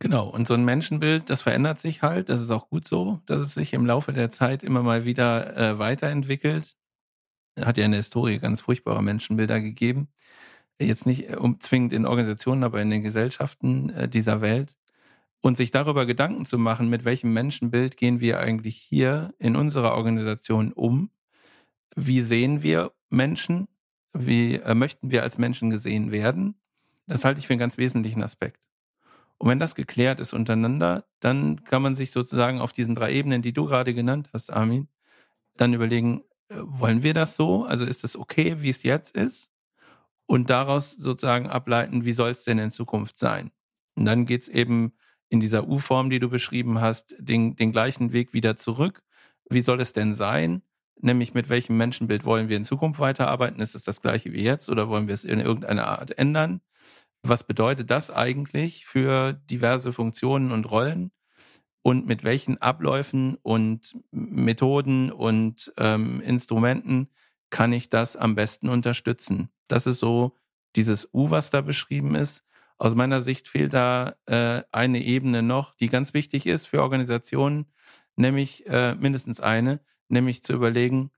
Genau, 0.00 0.28
und 0.28 0.46
so 0.46 0.54
ein 0.54 0.64
Menschenbild, 0.64 1.28
das 1.28 1.42
verändert 1.42 1.80
sich 1.80 2.02
halt. 2.02 2.28
Das 2.28 2.40
ist 2.40 2.52
auch 2.52 2.68
gut 2.68 2.86
so, 2.86 3.20
dass 3.26 3.42
es 3.42 3.54
sich 3.54 3.72
im 3.72 3.84
Laufe 3.84 4.12
der 4.12 4.30
Zeit 4.30 4.62
immer 4.62 4.82
mal 4.82 5.04
wieder 5.04 5.56
äh, 5.56 5.78
weiterentwickelt. 5.78 6.76
Hat 7.60 7.76
ja 7.76 7.84
in 7.84 7.90
der 7.90 7.98
Historie 7.98 8.38
ganz 8.38 8.60
furchtbare 8.60 9.02
Menschenbilder 9.02 9.60
gegeben. 9.60 10.08
Jetzt 10.80 11.06
nicht 11.06 11.28
zwingend 11.60 11.92
in 11.92 12.06
Organisationen, 12.06 12.62
aber 12.62 12.80
in 12.80 12.90
den 12.90 13.02
Gesellschaften 13.02 13.90
äh, 13.90 14.08
dieser 14.08 14.40
Welt. 14.40 14.76
Und 15.40 15.56
sich 15.56 15.70
darüber 15.70 16.04
Gedanken 16.04 16.44
zu 16.44 16.58
machen, 16.58 16.88
mit 16.88 17.04
welchem 17.04 17.32
Menschenbild 17.32 17.96
gehen 17.96 18.20
wir 18.20 18.40
eigentlich 18.40 18.76
hier 18.76 19.34
in 19.38 19.54
unserer 19.54 19.94
Organisation 19.94 20.72
um? 20.72 21.10
Wie 21.94 22.22
sehen 22.22 22.62
wir 22.62 22.92
Menschen? 23.08 23.68
Wie 24.12 24.56
äh, 24.56 24.74
möchten 24.74 25.10
wir 25.10 25.22
als 25.22 25.38
Menschen 25.38 25.70
gesehen 25.70 26.10
werden? 26.10 26.56
Das 27.06 27.24
halte 27.24 27.40
ich 27.40 27.46
für 27.46 27.54
einen 27.54 27.60
ganz 27.60 27.78
wesentlichen 27.78 28.22
Aspekt. 28.22 28.68
Und 29.38 29.48
wenn 29.48 29.60
das 29.60 29.74
geklärt 29.74 30.20
ist 30.20 30.32
untereinander, 30.32 31.04
dann 31.20 31.64
kann 31.64 31.82
man 31.82 31.94
sich 31.94 32.10
sozusagen 32.10 32.60
auf 32.60 32.72
diesen 32.72 32.94
drei 32.94 33.12
Ebenen, 33.12 33.40
die 33.40 33.52
du 33.52 33.66
gerade 33.66 33.94
genannt 33.94 34.30
hast, 34.32 34.52
Armin, 34.52 34.88
dann 35.56 35.74
überlegen, 35.74 36.22
äh, 36.48 36.56
wollen 36.58 37.02
wir 37.02 37.14
das 37.14 37.36
so? 37.36 37.64
Also 37.64 37.84
ist 37.84 38.04
es 38.04 38.16
okay, 38.16 38.60
wie 38.60 38.70
es 38.70 38.82
jetzt 38.82 39.16
ist? 39.16 39.50
Und 40.28 40.50
daraus 40.50 40.92
sozusagen 40.92 41.48
ableiten, 41.48 42.04
wie 42.04 42.12
soll 42.12 42.30
es 42.30 42.44
denn 42.44 42.58
in 42.58 42.70
Zukunft 42.70 43.16
sein? 43.16 43.50
Und 43.96 44.04
dann 44.04 44.26
geht's 44.26 44.48
eben 44.48 44.92
in 45.30 45.40
dieser 45.40 45.66
U-Form, 45.66 46.10
die 46.10 46.18
du 46.18 46.28
beschrieben 46.28 46.80
hast, 46.80 47.16
den, 47.18 47.56
den 47.56 47.72
gleichen 47.72 48.12
Weg 48.12 48.32
wieder 48.32 48.56
zurück. 48.56 49.02
Wie 49.50 49.60
soll 49.60 49.80
es 49.80 49.92
denn 49.92 50.14
sein? 50.14 50.62
Nämlich 51.00 51.34
mit 51.34 51.48
welchem 51.48 51.76
Menschenbild 51.76 52.24
wollen 52.24 52.48
wir 52.48 52.56
in 52.56 52.64
Zukunft 52.64 53.00
weiterarbeiten? 53.00 53.60
Ist 53.60 53.74
es 53.74 53.84
das 53.84 54.02
gleiche 54.02 54.32
wie 54.32 54.42
jetzt 54.42 54.68
oder 54.68 54.88
wollen 54.88 55.06
wir 55.06 55.14
es 55.14 55.24
in 55.24 55.40
irgendeiner 55.40 55.88
Art 55.88 56.18
ändern? 56.18 56.60
was 57.22 57.44
bedeutet 57.44 57.90
das 57.90 58.10
eigentlich 58.10 58.86
für 58.86 59.32
diverse 59.32 59.92
Funktionen 59.92 60.52
und 60.52 60.70
Rollen 60.70 61.10
und 61.82 62.06
mit 62.06 62.24
welchen 62.24 62.58
Abläufen 62.58 63.36
und 63.42 63.96
Methoden 64.10 65.10
und 65.10 65.72
ähm, 65.78 66.20
Instrumenten 66.20 67.08
kann 67.50 67.72
ich 67.72 67.88
das 67.88 68.16
am 68.16 68.34
besten 68.34 68.68
unterstützen. 68.68 69.50
Das 69.68 69.86
ist 69.86 70.00
so 70.00 70.36
dieses 70.76 71.08
U, 71.12 71.30
was 71.30 71.50
da 71.50 71.60
beschrieben 71.60 72.14
ist. 72.14 72.44
Aus 72.78 72.94
meiner 72.94 73.20
Sicht 73.20 73.48
fehlt 73.48 73.74
da 73.74 74.14
äh, 74.26 74.62
eine 74.70 75.02
Ebene 75.02 75.42
noch, 75.42 75.74
die 75.74 75.88
ganz 75.88 76.14
wichtig 76.14 76.46
ist 76.46 76.66
für 76.66 76.82
Organisationen, 76.82 77.66
nämlich 78.16 78.66
äh, 78.66 78.94
mindestens 78.94 79.40
eine, 79.40 79.80
nämlich 80.08 80.42
zu 80.42 80.52
überlegen, 80.52 81.10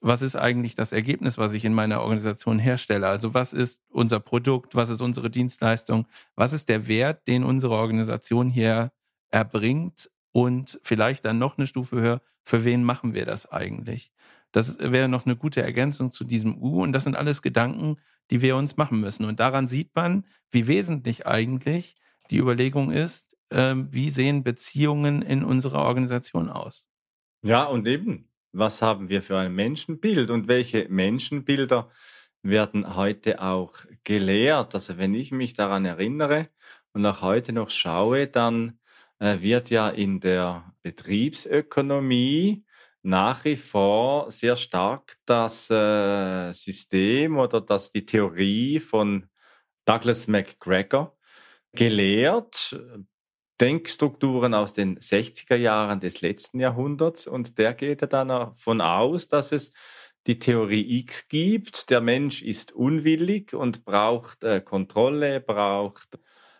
was 0.00 0.22
ist 0.22 0.36
eigentlich 0.36 0.74
das 0.74 0.92
Ergebnis, 0.92 1.38
was 1.38 1.52
ich 1.52 1.64
in 1.64 1.74
meiner 1.74 2.00
Organisation 2.00 2.58
herstelle? 2.58 3.08
Also 3.08 3.34
was 3.34 3.52
ist 3.52 3.82
unser 3.88 4.20
Produkt, 4.20 4.74
was 4.74 4.88
ist 4.90 5.00
unsere 5.00 5.30
Dienstleistung, 5.30 6.06
was 6.34 6.52
ist 6.52 6.68
der 6.68 6.86
Wert, 6.86 7.26
den 7.26 7.44
unsere 7.44 7.74
Organisation 7.74 8.50
hier 8.50 8.92
erbringt 9.30 10.10
und 10.32 10.78
vielleicht 10.82 11.24
dann 11.24 11.38
noch 11.38 11.56
eine 11.56 11.66
Stufe 11.66 11.96
höher, 11.96 12.20
für 12.44 12.64
wen 12.64 12.84
machen 12.84 13.14
wir 13.14 13.24
das 13.24 13.50
eigentlich? 13.50 14.12
Das 14.56 14.78
wäre 14.78 15.06
noch 15.06 15.26
eine 15.26 15.36
gute 15.36 15.60
Ergänzung 15.60 16.12
zu 16.12 16.24
diesem 16.24 16.56
U 16.56 16.82
und 16.82 16.94
das 16.94 17.04
sind 17.04 17.14
alles 17.14 17.42
Gedanken, 17.42 17.96
die 18.30 18.40
wir 18.40 18.56
uns 18.56 18.78
machen 18.78 19.00
müssen. 19.00 19.26
Und 19.26 19.38
daran 19.38 19.68
sieht 19.68 19.94
man, 19.94 20.24
wie 20.50 20.66
wesentlich 20.66 21.26
eigentlich 21.26 21.94
die 22.30 22.38
Überlegung 22.38 22.90
ist, 22.90 23.36
äh, 23.50 23.74
wie 23.76 24.08
sehen 24.08 24.44
Beziehungen 24.44 25.20
in 25.20 25.44
unserer 25.44 25.80
Organisation 25.80 26.48
aus? 26.48 26.88
Ja, 27.42 27.64
und 27.64 27.86
eben, 27.86 28.30
was 28.52 28.80
haben 28.80 29.10
wir 29.10 29.20
für 29.20 29.36
ein 29.36 29.54
Menschenbild 29.54 30.30
und 30.30 30.48
welche 30.48 30.88
Menschenbilder 30.88 31.90
werden 32.42 32.96
heute 32.96 33.42
auch 33.42 33.74
gelehrt. 34.04 34.74
Also 34.74 34.96
wenn 34.96 35.12
ich 35.12 35.32
mich 35.32 35.52
daran 35.52 35.84
erinnere 35.84 36.48
und 36.94 37.04
auch 37.04 37.20
heute 37.20 37.52
noch 37.52 37.68
schaue, 37.68 38.26
dann 38.26 38.78
äh, 39.18 39.42
wird 39.42 39.68
ja 39.68 39.90
in 39.90 40.18
der 40.18 40.72
Betriebsökonomie 40.80 42.64
nach 43.06 43.44
wie 43.44 43.54
vor 43.54 44.32
sehr 44.32 44.56
stark 44.56 45.16
das 45.26 45.70
äh, 45.70 46.52
System 46.52 47.38
oder 47.38 47.60
das 47.60 47.92
die 47.92 48.04
Theorie 48.04 48.80
von 48.80 49.28
Douglas 49.84 50.26
McGregor 50.26 51.16
gelehrt, 51.72 52.76
Denkstrukturen 53.60 54.54
aus 54.54 54.72
den 54.72 54.98
60er 54.98 55.54
Jahren 55.54 56.00
des 56.00 56.20
letzten 56.20 56.58
Jahrhunderts 56.58 57.28
und 57.28 57.58
der 57.58 57.74
geht 57.74 58.02
dann 58.12 58.28
davon 58.28 58.80
aus, 58.80 59.28
dass 59.28 59.52
es 59.52 59.72
die 60.26 60.40
Theorie 60.40 60.98
X 60.98 61.28
gibt. 61.28 61.90
Der 61.90 62.00
Mensch 62.00 62.42
ist 62.42 62.72
unwillig 62.72 63.54
und 63.54 63.84
braucht 63.84 64.42
äh, 64.42 64.60
Kontrolle, 64.60 65.40
braucht 65.40 66.18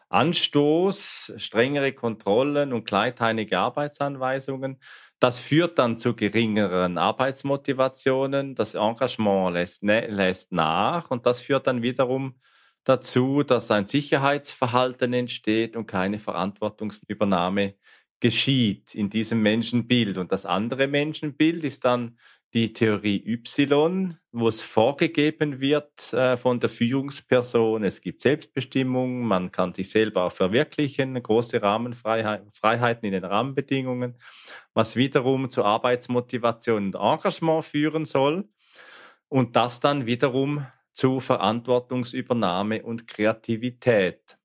Anstoß, 0.09 1.35
strengere 1.39 1.93
Kontrollen 1.93 2.73
und 2.73 2.85
kleinteilige 2.85 3.59
Arbeitsanweisungen. 3.59 4.79
Das 5.21 5.39
führt 5.41 5.79
dann 5.79 5.97
zu 5.97 6.15
geringeren 6.15 6.99
Arbeitsmotivationen. 6.99 8.55
Das 8.55 8.75
Engagement 8.75 9.55
lässt, 9.55 9.83
ne, 9.83 10.07
lässt 10.09 10.53
nach 10.53 11.11
und 11.11 11.25
das 11.27 11.41
führt 11.41 11.67
dann 11.67 11.83
wiederum 11.83 12.35
dazu, 12.85 13.43
dass 13.43 13.71
ein 13.71 13.87
Sicherheitsverhalten 13.87 15.13
entsteht 15.15 15.75
und 15.77 15.87
keine 15.87 16.19
Verantwortungsübernahme 16.19 17.75
geschieht 18.21 18.95
in 18.95 19.09
diesem 19.11 19.43
Menschenbild. 19.43 20.19
Und 20.19 20.33
das 20.33 20.45
andere 20.47 20.87
Menschenbild 20.87 21.65
ist 21.65 21.85
dann 21.85 22.19
die 22.55 22.73
Theorie 22.73 23.23
Y, 23.27 24.19
wo 24.33 24.49
es 24.49 24.63
vorgegeben 24.63 25.61
wird 25.61 26.13
äh, 26.13 26.37
von 26.37 26.61
der 26.61 26.71
Führungsperson. 26.71 27.85
Es 27.85 28.01
gibt 28.01 28.23
Selbstbestimmung, 28.23 29.23
man 29.25 29.51
kann 29.51 29.75
sich 29.75 29.91
selber 29.91 30.25
auch 30.25 30.33
verwirklichen, 30.33 31.21
große 31.23 31.61
Rahmenfreiheiten 31.61 33.05
in 33.05 33.13
den 33.13 33.25
Rahmenbedingungen, 33.25 34.19
was 34.75 34.97
wiederum 34.97 35.51
zu 35.51 35.65
Arbeitsmotivation 35.65 36.87
und 36.87 36.95
Engagement 36.95 37.65
führen 37.65 38.05
soll. 38.05 38.49
Und 39.29 39.57
das 39.57 39.81
dann 39.81 40.07
wiederum 40.07 40.67
zu 40.93 41.21
Verantwortungsübernahme 41.21 42.83
und 42.83 43.07
Kreativität. 43.07 44.39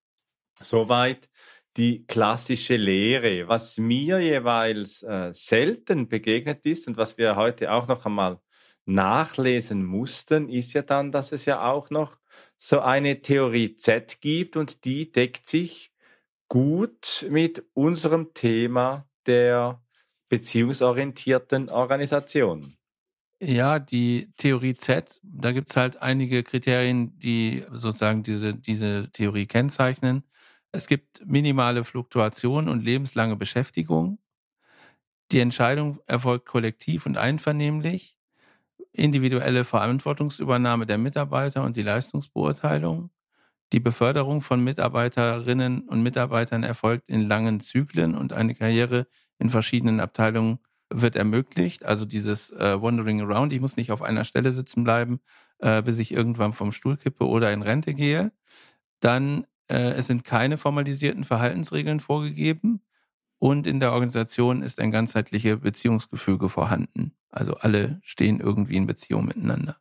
Soweit 0.60 1.30
die 1.78 2.06
klassische 2.06 2.76
Lehre. 2.76 3.48
Was 3.48 3.78
mir 3.78 4.20
jeweils 4.20 5.04
äh, 5.04 5.32
selten 5.34 6.10
begegnet 6.10 6.66
ist 6.66 6.88
und 6.88 6.98
was 6.98 7.18
wir 7.18 7.36
heute 7.36 7.72
auch 7.72 7.88
noch 7.88 8.06
einmal 8.06 8.40
nachlesen 8.86 9.86
mussten, 9.86 10.50
ist 10.50 10.74
ja 10.74 10.82
dann, 10.82 11.12
dass 11.12 11.32
es 11.32 11.46
ja 11.46 11.64
auch 11.64 11.90
noch 11.90 12.18
so 12.58 12.80
eine 12.82 13.22
Theorie 13.22 13.76
Z 13.76 14.20
gibt 14.22 14.58
und 14.58 14.86
die 14.86 15.12
deckt 15.12 15.46
sich 15.46 15.92
gut 16.48 17.26
mit 17.30 17.66
unserem 17.74 18.34
Thema 18.34 19.08
der 19.26 19.82
beziehungsorientierten 20.30 21.70
Organisation. 21.70 22.76
Ja, 23.40 23.80
die 23.80 24.32
Theorie 24.38 24.76
Z, 24.76 25.20
da 25.24 25.52
gibt's 25.52 25.76
halt 25.76 26.02
einige 26.02 26.44
Kriterien, 26.44 27.18
die 27.18 27.66
sozusagen 27.72 28.22
diese, 28.22 28.54
diese 28.54 29.10
Theorie 29.12 29.48
kennzeichnen. 29.48 30.24
Es 30.72 30.88
gibt 30.88 31.26
minimale 31.26 31.84
Fluktuation 31.84 32.70
und 32.70 32.84
lebenslange 32.84 33.36
Beschäftigung. 33.36 34.20
Die 35.32 35.40
Entscheidung 35.40 36.00
erfolgt 36.08 36.46
kollektiv 36.46 37.06
und 37.06 37.18
einvernehmlich. 37.18 38.18
Individuelle 38.94 39.64
Verantwortungsübernahme 39.64 40.86
der 40.86 40.98
Mitarbeiter 40.98 41.64
und 41.64 41.78
die 41.78 41.82
Leistungsbeurteilung. 41.82 43.10
Die 43.74 43.80
Beförderung 43.80 44.42
von 44.42 44.62
Mitarbeiterinnen 44.64 45.88
und 45.88 46.04
Mitarbeitern 46.04 46.64
erfolgt 46.64 47.10
in 47.10 47.22
langen 47.22 47.62
Zyklen 47.62 48.16
und 48.16 48.34
eine 48.34 48.54
Karriere 48.54 49.08
in 49.40 49.50
verschiedenen 49.50 50.02
Abteilungen 50.02 50.60
wird 50.90 51.16
ermöglicht. 51.16 51.86
Also 51.86 52.06
dieses 52.06 52.52
äh, 52.52 52.82
Wandering 52.82 53.22
Around, 53.22 53.54
ich 53.54 53.62
muss 53.62 53.78
nicht 53.78 53.92
auf 53.92 54.02
einer 54.02 54.26
Stelle 54.26 54.52
sitzen 54.52 54.84
bleiben, 54.84 55.22
äh, 55.60 55.82
bis 55.82 56.00
ich 56.00 56.12
irgendwann 56.12 56.52
vom 56.52 56.74
Stuhl 56.74 56.98
kippe 56.98 57.26
oder 57.26 57.54
in 57.54 57.62
Rente 57.62 57.94
gehe. 57.94 58.34
Dann, 59.00 59.46
äh, 59.72 59.94
es 59.94 60.08
sind 60.08 60.26
keine 60.26 60.58
formalisierten 60.58 61.24
Verhaltensregeln 61.24 62.00
vorgegeben. 62.00 62.82
Und 63.40 63.66
in 63.66 63.80
der 63.80 63.94
Organisation 63.94 64.62
ist 64.62 64.80
ein 64.80 64.92
ganzheitliches 64.92 65.62
Beziehungsgefüge 65.62 66.50
vorhanden. 66.50 67.14
Also 67.32 67.56
alle 67.56 68.00
stehen 68.04 68.40
irgendwie 68.40 68.76
in 68.76 68.86
Beziehung 68.86 69.26
miteinander. 69.26 69.78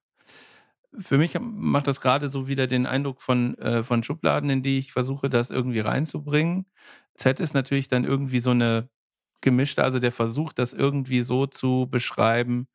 Für 0.98 1.18
mich 1.18 1.38
macht 1.40 1.86
das 1.86 2.00
gerade 2.00 2.28
so 2.28 2.48
wieder 2.48 2.66
den 2.66 2.86
Eindruck 2.86 3.20
von, 3.20 3.56
äh, 3.58 3.82
von 3.82 4.02
Schubladen, 4.02 4.48
in 4.48 4.62
die 4.62 4.78
ich 4.78 4.92
versuche, 4.92 5.28
das 5.28 5.50
irgendwie 5.50 5.80
reinzubringen. 5.80 6.66
Z 7.14 7.38
ist 7.40 7.54
natürlich 7.54 7.88
dann 7.88 8.04
irgendwie 8.04 8.40
so 8.40 8.50
eine 8.50 8.88
gemischt, 9.40 9.78
also 9.78 9.98
der 9.98 10.12
versucht, 10.12 10.58
das 10.58 10.72
irgendwie 10.72 11.22
so 11.22 11.46
zu 11.46 11.86
beschreiben, 11.90 12.68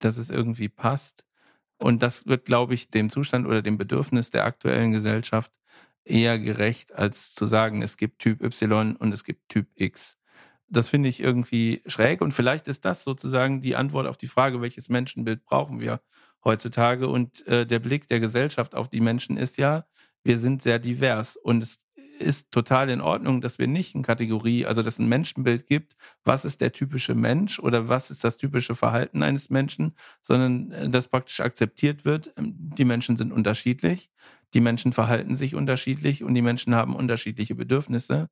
dass 0.00 0.16
es 0.16 0.30
irgendwie 0.30 0.68
passt. 0.68 1.24
Und 1.78 2.02
das 2.02 2.26
wird, 2.26 2.44
glaube 2.46 2.74
ich, 2.74 2.90
dem 2.90 3.10
Zustand 3.10 3.46
oder 3.46 3.62
dem 3.62 3.78
Bedürfnis 3.78 4.30
der 4.30 4.44
aktuellen 4.44 4.92
Gesellschaft 4.92 5.52
eher 6.04 6.38
gerecht, 6.38 6.94
als 6.94 7.34
zu 7.34 7.46
sagen, 7.46 7.82
es 7.82 7.96
gibt 7.96 8.20
Typ 8.20 8.42
Y 8.42 8.96
und 8.96 9.12
es 9.12 9.24
gibt 9.24 9.48
Typ 9.48 9.68
X. 9.74 10.18
Das 10.68 10.88
finde 10.88 11.08
ich 11.08 11.20
irgendwie 11.20 11.82
schräg 11.86 12.20
und 12.22 12.32
vielleicht 12.32 12.66
ist 12.68 12.84
das 12.84 13.04
sozusagen 13.04 13.60
die 13.60 13.76
Antwort 13.76 14.06
auf 14.06 14.16
die 14.16 14.28
Frage, 14.28 14.60
welches 14.60 14.88
Menschenbild 14.88 15.44
brauchen 15.44 15.80
wir 15.80 16.00
heutzutage. 16.44 17.08
Und 17.08 17.46
äh, 17.46 17.66
der 17.66 17.78
Blick 17.78 18.08
der 18.08 18.20
Gesellschaft 18.20 18.74
auf 18.74 18.88
die 18.88 19.00
Menschen 19.00 19.36
ist 19.36 19.58
ja, 19.58 19.84
wir 20.24 20.38
sind 20.38 20.62
sehr 20.62 20.78
divers 20.78 21.36
und 21.36 21.62
es 21.62 21.78
ist 22.18 22.50
total 22.50 22.90
in 22.90 23.00
Ordnung, 23.00 23.40
dass 23.40 23.58
wir 23.58 23.66
nicht 23.66 23.94
eine 23.94 24.04
Kategorie, 24.04 24.66
also 24.66 24.82
dass 24.82 24.98
ein 24.98 25.08
Menschenbild 25.08 25.66
gibt, 25.66 25.96
was 26.24 26.44
ist 26.44 26.60
der 26.60 26.72
typische 26.72 27.14
Mensch 27.14 27.58
oder 27.58 27.88
was 27.88 28.10
ist 28.10 28.24
das 28.24 28.36
typische 28.36 28.74
Verhalten 28.74 29.22
eines 29.22 29.50
Menschen, 29.50 29.94
sondern 30.20 30.70
äh, 30.72 30.88
dass 30.88 31.08
praktisch 31.08 31.40
akzeptiert 31.40 32.04
wird, 32.04 32.32
ähm, 32.36 32.54
die 32.56 32.84
Menschen 32.84 33.16
sind 33.16 33.32
unterschiedlich, 33.32 34.10
die 34.54 34.60
Menschen 34.60 34.92
verhalten 34.92 35.36
sich 35.36 35.54
unterschiedlich 35.54 36.24
und 36.24 36.34
die 36.34 36.42
Menschen 36.42 36.74
haben 36.74 36.94
unterschiedliche 36.94 37.54
Bedürfnisse. 37.54 38.28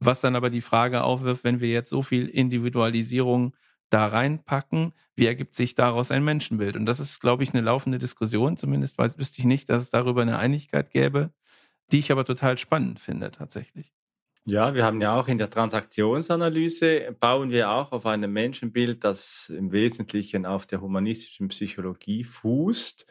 Was 0.00 0.20
dann 0.20 0.34
aber 0.34 0.48
die 0.48 0.62
Frage 0.62 1.02
aufwirft, 1.04 1.44
wenn 1.44 1.60
wir 1.60 1.68
jetzt 1.68 1.90
so 1.90 2.02
viel 2.02 2.26
Individualisierung 2.26 3.54
da 3.90 4.06
reinpacken, 4.06 4.92
wie 5.14 5.26
ergibt 5.26 5.54
sich 5.54 5.74
daraus 5.74 6.10
ein 6.10 6.24
Menschenbild? 6.24 6.76
Und 6.76 6.86
das 6.86 7.00
ist, 7.00 7.20
glaube 7.20 7.42
ich, 7.42 7.52
eine 7.52 7.60
laufende 7.60 7.98
Diskussion. 7.98 8.56
Zumindest 8.56 8.96
weiß, 8.96 9.18
wüsste 9.18 9.40
ich 9.40 9.44
nicht, 9.44 9.68
dass 9.68 9.82
es 9.82 9.90
darüber 9.90 10.22
eine 10.22 10.38
Einigkeit 10.38 10.90
gäbe, 10.90 11.32
die 11.92 11.98
ich 11.98 12.12
aber 12.12 12.24
total 12.24 12.58
spannend 12.58 13.00
finde 13.00 13.30
tatsächlich. 13.30 13.92
Ja, 14.46 14.74
wir 14.74 14.84
haben 14.84 15.00
ja 15.00 15.18
auch 15.18 15.28
in 15.28 15.38
der 15.38 15.50
Transaktionsanalyse, 15.50 17.14
bauen 17.20 17.50
wir 17.50 17.70
auch 17.70 17.92
auf 17.92 18.06
einem 18.06 18.32
Menschenbild, 18.32 19.04
das 19.04 19.50
im 19.50 19.70
Wesentlichen 19.70 20.46
auf 20.46 20.66
der 20.66 20.80
humanistischen 20.80 21.48
Psychologie 21.48 22.24
fußt. 22.24 23.06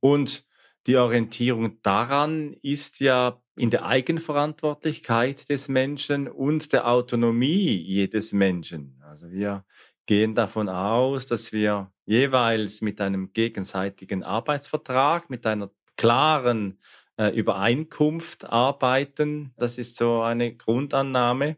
Und 0.00 0.46
die 0.86 0.96
Orientierung 0.96 1.80
daran 1.82 2.54
ist 2.62 3.00
ja 3.00 3.40
in 3.56 3.70
der 3.70 3.86
Eigenverantwortlichkeit 3.86 5.48
des 5.48 5.68
Menschen 5.68 6.28
und 6.28 6.72
der 6.72 6.88
Autonomie 6.88 7.76
jedes 7.76 8.32
Menschen. 8.32 9.00
Also 9.02 9.30
wir 9.30 9.64
gehen 10.06 10.34
davon 10.34 10.68
aus, 10.68 11.26
dass 11.26 11.52
wir 11.52 11.92
jeweils 12.04 12.82
mit 12.82 13.00
einem 13.00 13.32
gegenseitigen 13.32 14.22
Arbeitsvertrag, 14.22 15.30
mit 15.30 15.46
einer 15.46 15.70
klaren 15.96 16.78
äh, 17.16 17.28
Übereinkunft 17.28 18.44
arbeiten. 18.44 19.52
Das 19.56 19.78
ist 19.78 19.96
so 19.96 20.22
eine 20.22 20.54
Grundannahme. 20.54 21.56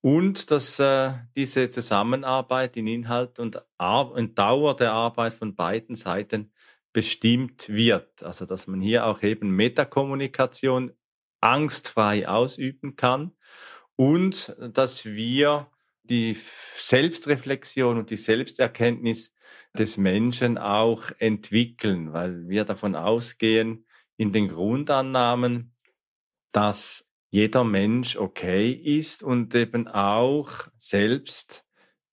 Und 0.00 0.50
dass 0.50 0.78
äh, 0.78 1.12
diese 1.34 1.70
Zusammenarbeit 1.70 2.76
in 2.76 2.86
Inhalt 2.86 3.38
und, 3.38 3.62
und 3.78 4.38
Dauer 4.38 4.76
der 4.76 4.92
Arbeit 4.92 5.32
von 5.32 5.54
beiden 5.54 5.94
Seiten 5.94 6.52
bestimmt 6.92 7.68
wird. 7.68 8.22
Also 8.22 8.46
dass 8.46 8.66
man 8.66 8.80
hier 8.80 9.06
auch 9.06 9.22
eben 9.22 9.50
Metakommunikation 9.50 10.92
angstfrei 11.40 12.26
ausüben 12.28 12.96
kann 12.96 13.32
und 13.96 14.56
dass 14.72 15.04
wir 15.04 15.70
die 16.02 16.36
Selbstreflexion 16.76 17.98
und 17.98 18.10
die 18.10 18.16
Selbsterkenntnis 18.16 19.34
des 19.76 19.96
Menschen 19.96 20.58
auch 20.58 21.04
entwickeln, 21.18 22.12
weil 22.12 22.48
wir 22.48 22.64
davon 22.64 22.94
ausgehen, 22.94 23.86
in 24.16 24.32
den 24.32 24.48
Grundannahmen, 24.48 25.74
dass 26.52 27.10
jeder 27.30 27.64
Mensch 27.64 28.16
okay 28.16 28.70
ist 28.70 29.22
und 29.22 29.54
eben 29.54 29.88
auch 29.88 30.68
selbst 30.76 31.64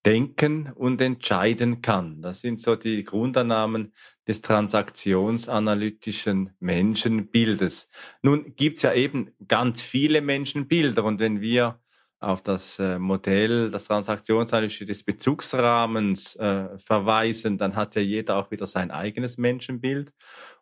denken 0.06 0.72
und 0.74 1.00
entscheiden 1.00 1.82
kann. 1.82 2.22
Das 2.22 2.42
sind 2.42 2.60
so 2.60 2.76
die 2.76 3.04
Grundannahmen 3.04 3.94
des 4.28 4.42
transaktionsanalytischen 4.42 6.56
Menschenbildes. 6.60 7.90
Nun 8.24 8.56
gibt 8.56 8.78
es 8.78 8.84
ja 8.84 8.94
eben 8.94 9.32
ganz 9.48 9.84
viele 9.84 10.22
Menschenbilder 10.22 11.04
und 11.04 11.20
wenn 11.20 11.42
wir 11.42 11.80
auf 12.20 12.42
das 12.44 12.80
äh, 12.80 13.00
Modell, 13.00 13.70
das 13.70 13.86
Transaktionsanalytische 13.86 14.86
des 14.86 15.04
Bezugsrahmens 15.04 16.36
äh, 16.36 16.78
verweisen, 16.78 17.58
dann 17.58 17.76
hat 17.76 17.96
ja 17.96 18.02
jeder 18.02 18.38
auch 18.38 18.52
wieder 18.52 18.68
sein 18.68 18.92
eigenes 18.92 19.40
Menschenbild. 19.40 20.14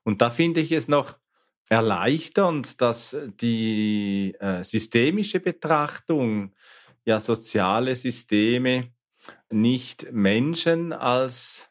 Und 0.03 0.21
da 0.21 0.29
finde 0.29 0.61
ich 0.61 0.71
es 0.71 0.87
noch 0.87 1.17
erleichternd, 1.69 2.81
dass 2.81 3.15
die 3.39 4.35
äh, 4.39 4.63
systemische 4.63 5.39
Betrachtung, 5.39 6.53
ja 7.05 7.19
soziale 7.19 7.95
Systeme, 7.95 8.91
nicht 9.49 10.11
Menschen 10.11 10.93
als 10.93 11.69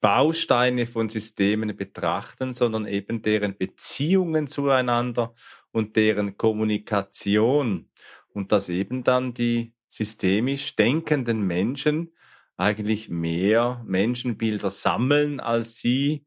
Bausteine 0.00 0.84
von 0.84 1.08
Systemen 1.08 1.74
betrachten, 1.76 2.52
sondern 2.52 2.86
eben 2.86 3.22
deren 3.22 3.56
Beziehungen 3.56 4.46
zueinander 4.48 5.34
und 5.70 5.96
deren 5.96 6.36
Kommunikation 6.36 7.88
und 8.28 8.52
dass 8.52 8.68
eben 8.68 9.02
dann 9.02 9.32
die 9.32 9.72
systemisch 9.88 10.76
denkenden 10.76 11.46
Menschen 11.46 12.12
eigentlich 12.56 13.08
mehr 13.08 13.82
Menschenbilder 13.86 14.70
sammeln, 14.70 15.40
als 15.40 15.78
sie 15.78 16.26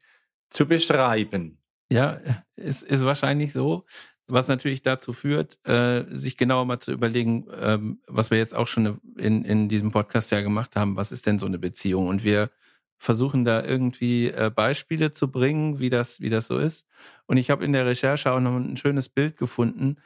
zu 0.49 0.67
beschreiben. 0.67 1.56
Ja, 1.89 2.19
es 2.55 2.81
ist 2.81 3.05
wahrscheinlich 3.05 3.53
so, 3.53 3.85
was 4.27 4.47
natürlich 4.49 4.81
dazu 4.81 5.13
führt, 5.13 5.57
äh, 5.65 6.03
sich 6.09 6.35
genauer 6.37 6.65
mal 6.65 6.79
zu 6.79 6.91
überlegen, 6.91 7.47
ähm, 7.59 8.01
was 8.07 8.29
wir 8.29 8.37
jetzt 8.37 8.55
auch 8.55 8.67
schon 8.67 8.99
in, 9.17 9.45
in 9.45 9.69
diesem 9.69 9.91
Podcast 9.91 10.31
ja 10.31 10.41
gemacht 10.41 10.75
haben, 10.75 10.97
was 10.97 11.11
ist 11.13 11.25
denn 11.25 11.39
so 11.39 11.45
eine 11.45 11.59
Beziehung? 11.59 12.07
Und 12.07 12.23
wir 12.25 12.49
versuchen 12.97 13.45
da 13.45 13.63
irgendwie 13.63 14.29
äh, 14.29 14.51
Beispiele 14.53 15.11
zu 15.11 15.31
bringen, 15.31 15.79
wie 15.79 15.89
das, 15.89 16.19
wie 16.19 16.29
das 16.29 16.47
so 16.47 16.57
ist. 16.57 16.85
Und 17.25 17.37
ich 17.37 17.49
habe 17.49 17.63
in 17.63 17.71
der 17.73 17.85
Recherche 17.85 18.31
auch 18.31 18.39
noch 18.39 18.57
ein 18.57 18.75
schönes 18.75 19.07
Bild 19.07 19.37
gefunden 19.37 19.97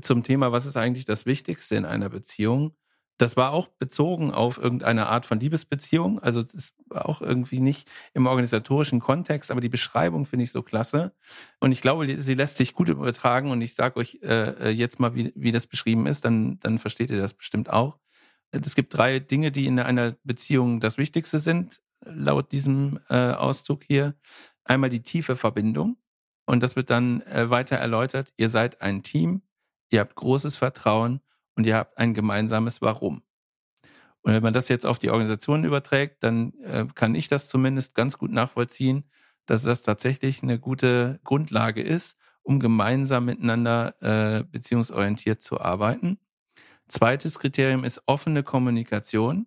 zum 0.00 0.22
Thema, 0.22 0.52
was 0.52 0.66
ist 0.66 0.76
eigentlich 0.76 1.04
das 1.04 1.26
Wichtigste 1.26 1.76
in 1.76 1.84
einer 1.84 2.10
Beziehung. 2.10 2.74
Das 3.20 3.36
war 3.36 3.52
auch 3.52 3.66
bezogen 3.66 4.32
auf 4.32 4.56
irgendeine 4.56 5.08
Art 5.08 5.26
von 5.26 5.38
Liebesbeziehung. 5.38 6.20
Also 6.20 6.42
das 6.42 6.72
war 6.86 7.06
auch 7.06 7.20
irgendwie 7.20 7.60
nicht 7.60 7.86
im 8.14 8.26
organisatorischen 8.26 9.00
Kontext, 9.00 9.50
aber 9.50 9.60
die 9.60 9.68
Beschreibung 9.68 10.24
finde 10.24 10.44
ich 10.44 10.52
so 10.52 10.62
klasse. 10.62 11.12
Und 11.58 11.72
ich 11.72 11.82
glaube, 11.82 12.18
sie 12.18 12.32
lässt 12.32 12.56
sich 12.56 12.72
gut 12.72 12.88
übertragen. 12.88 13.50
Und 13.50 13.60
ich 13.60 13.74
sage 13.74 14.00
euch 14.00 14.20
äh, 14.22 14.68
äh, 14.68 14.70
jetzt 14.70 15.00
mal, 15.00 15.14
wie, 15.14 15.34
wie 15.36 15.52
das 15.52 15.66
beschrieben 15.66 16.06
ist, 16.06 16.24
dann, 16.24 16.58
dann 16.60 16.78
versteht 16.78 17.10
ihr 17.10 17.20
das 17.20 17.34
bestimmt 17.34 17.68
auch. 17.68 17.98
Es 18.52 18.74
gibt 18.74 18.96
drei 18.96 19.18
Dinge, 19.18 19.52
die 19.52 19.66
in 19.66 19.78
einer 19.78 20.16
Beziehung 20.24 20.80
das 20.80 20.96
Wichtigste 20.96 21.40
sind, 21.40 21.82
laut 22.02 22.52
diesem 22.52 23.00
äh, 23.10 23.32
Auszug 23.32 23.84
hier. 23.84 24.14
Einmal 24.64 24.88
die 24.88 25.02
tiefe 25.02 25.36
Verbindung. 25.36 25.98
Und 26.46 26.62
das 26.62 26.74
wird 26.74 26.88
dann 26.88 27.20
äh, 27.22 27.50
weiter 27.50 27.76
erläutert. 27.76 28.32
Ihr 28.38 28.48
seid 28.48 28.80
ein 28.80 29.02
Team, 29.02 29.42
ihr 29.90 30.00
habt 30.00 30.14
großes 30.14 30.56
Vertrauen 30.56 31.20
und 31.56 31.66
ihr 31.66 31.76
habt 31.76 31.98
ein 31.98 32.14
gemeinsames 32.14 32.82
Warum. 32.82 33.22
Und 34.22 34.32
wenn 34.34 34.42
man 34.42 34.52
das 34.52 34.68
jetzt 34.68 34.86
auf 34.86 34.98
die 34.98 35.10
Organisation 35.10 35.64
überträgt, 35.64 36.22
dann 36.22 36.52
äh, 36.62 36.86
kann 36.94 37.14
ich 37.14 37.28
das 37.28 37.48
zumindest 37.48 37.94
ganz 37.94 38.18
gut 38.18 38.30
nachvollziehen, 38.30 39.04
dass 39.46 39.62
das 39.62 39.82
tatsächlich 39.82 40.42
eine 40.42 40.58
gute 40.58 41.20
Grundlage 41.24 41.82
ist, 41.82 42.18
um 42.42 42.60
gemeinsam 42.60 43.24
miteinander 43.24 43.94
äh, 44.00 44.44
beziehungsorientiert 44.44 45.42
zu 45.42 45.60
arbeiten. 45.60 46.18
Zweites 46.88 47.38
Kriterium 47.38 47.84
ist 47.84 48.02
offene 48.06 48.42
Kommunikation. 48.42 49.46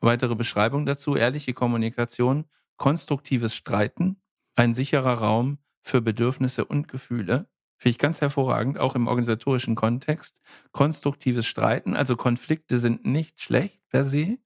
Weitere 0.00 0.34
Beschreibung 0.34 0.86
dazu, 0.86 1.16
ehrliche 1.16 1.54
Kommunikation, 1.54 2.46
konstruktives 2.76 3.54
Streiten, 3.54 4.20
ein 4.54 4.74
sicherer 4.74 5.14
Raum 5.14 5.58
für 5.82 6.00
Bedürfnisse 6.00 6.64
und 6.64 6.88
Gefühle. 6.88 7.48
Finde 7.78 7.90
ich 7.90 7.98
ganz 7.98 8.20
hervorragend, 8.20 8.78
auch 8.78 8.94
im 8.94 9.08
organisatorischen 9.08 9.74
Kontext. 9.74 10.36
Konstruktives 10.72 11.46
Streiten, 11.46 11.94
also 11.96 12.16
Konflikte 12.16 12.78
sind 12.78 13.04
nicht 13.04 13.40
schlecht 13.40 13.80
per 13.88 14.04
se, 14.04 14.38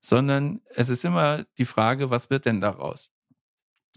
sondern 0.00 0.60
es 0.74 0.88
ist 0.88 1.04
immer 1.04 1.44
die 1.58 1.64
Frage, 1.64 2.10
was 2.10 2.30
wird 2.30 2.44
denn 2.46 2.60
daraus? 2.60 3.10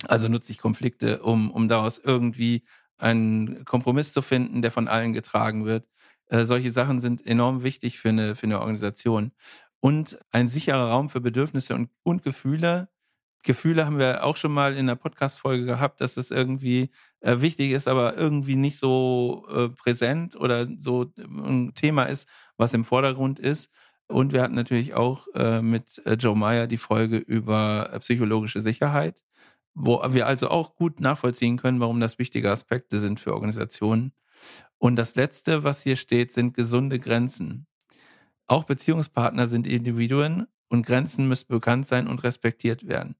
Also 0.07 0.27
nutze 0.27 0.51
ich 0.51 0.59
Konflikte, 0.59 1.21
um, 1.23 1.51
um 1.51 1.67
daraus 1.67 1.97
irgendwie 1.99 2.63
einen 2.97 3.65
Kompromiss 3.65 4.13
zu 4.13 4.21
finden, 4.21 4.61
der 4.61 4.71
von 4.71 4.87
allen 4.87 5.13
getragen 5.13 5.65
wird. 5.65 5.87
Äh, 6.27 6.43
solche 6.43 6.71
Sachen 6.71 6.99
sind 6.99 7.25
enorm 7.25 7.63
wichtig 7.63 7.99
für 7.99 8.09
eine, 8.09 8.35
für 8.35 8.45
eine 8.45 8.59
Organisation. 8.59 9.31
Und 9.79 10.19
ein 10.31 10.49
sicherer 10.49 10.89
Raum 10.89 11.09
für 11.09 11.21
Bedürfnisse 11.21 11.75
und, 11.75 11.89
und 12.03 12.23
Gefühle 12.23 12.89
Gefühle 13.47 13.85
haben 13.85 13.97
wir 13.97 14.25
auch 14.25 14.35
schon 14.35 14.51
mal 14.51 14.75
in 14.75 14.87
der 14.87 14.95
Podcast-Folge 14.95 15.65
gehabt, 15.65 16.01
dass 16.01 16.15
das 16.15 16.31
irgendwie 16.31 16.91
äh, 17.21 17.39
wichtig 17.39 17.71
ist, 17.71 17.87
aber 17.87 18.17
irgendwie 18.17 18.57
nicht 18.57 18.77
so 18.77 19.47
äh, 19.49 19.69
präsent 19.69 20.35
oder 20.35 20.65
so 20.65 21.11
ein 21.17 21.73
Thema 21.73 22.03
ist, 22.03 22.27
was 22.57 22.73
im 22.73 22.83
Vordergrund 22.83 23.39
ist. 23.39 23.71
Und 24.07 24.33
wir 24.33 24.41
hatten 24.41 24.53
natürlich 24.53 24.95
auch 24.95 25.27
äh, 25.33 25.61
mit 25.61 26.01
äh, 26.05 26.13
Joe 26.15 26.35
Meyer 26.35 26.67
die 26.67 26.77
Folge 26.77 27.17
über 27.17 27.89
äh, 27.93 27.99
psychologische 27.99 28.61
Sicherheit, 28.61 29.23
wo 29.73 30.03
wir 30.09 30.27
also 30.27 30.49
auch 30.49 30.75
gut 30.75 30.99
nachvollziehen 30.99 31.57
können, 31.57 31.79
warum 31.79 32.01
das 32.01 32.19
wichtige 32.19 32.51
Aspekte 32.51 32.99
sind 32.99 33.19
für 33.21 33.33
Organisationen. 33.33 34.11
Und 34.77 34.97
das 34.97 35.15
Letzte, 35.15 35.63
was 35.63 35.81
hier 35.81 35.95
steht, 35.95 36.33
sind 36.33 36.53
gesunde 36.53 36.99
Grenzen. 36.99 37.65
Auch 38.45 38.65
Beziehungspartner 38.65 39.47
sind 39.47 39.67
Individuen 39.67 40.47
und 40.67 40.85
Grenzen 40.85 41.29
müssen 41.29 41.47
bekannt 41.47 41.87
sein 41.87 42.07
und 42.07 42.23
respektiert 42.25 42.87
werden 42.87 43.15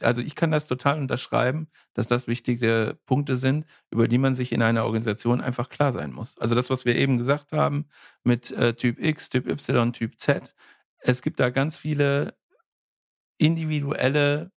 also 0.00 0.20
ich 0.22 0.34
kann 0.34 0.50
das 0.50 0.66
total 0.66 0.98
unterschreiben, 0.98 1.68
dass 1.94 2.06
das 2.06 2.26
wichtige 2.26 2.98
Punkte 3.06 3.36
sind, 3.36 3.66
über 3.90 4.08
die 4.08 4.18
man 4.18 4.34
sich 4.34 4.52
in 4.52 4.62
einer 4.62 4.84
Organisation 4.84 5.40
einfach 5.40 5.68
klar 5.68 5.92
sein 5.92 6.12
muss. 6.12 6.38
Also 6.38 6.54
das, 6.54 6.70
was 6.70 6.84
wir 6.84 6.96
eben 6.96 7.18
gesagt 7.18 7.52
haben 7.52 7.86
mit 8.24 8.50
äh, 8.52 8.74
Typ 8.74 8.98
X, 8.98 9.28
Typ 9.28 9.46
Y, 9.48 9.92
Typ 9.92 10.18
Z. 10.18 10.54
Es 10.98 11.22
gibt 11.22 11.40
da 11.40 11.50
ganz 11.50 11.78
viele 11.78 12.34
individuelle 13.38 14.52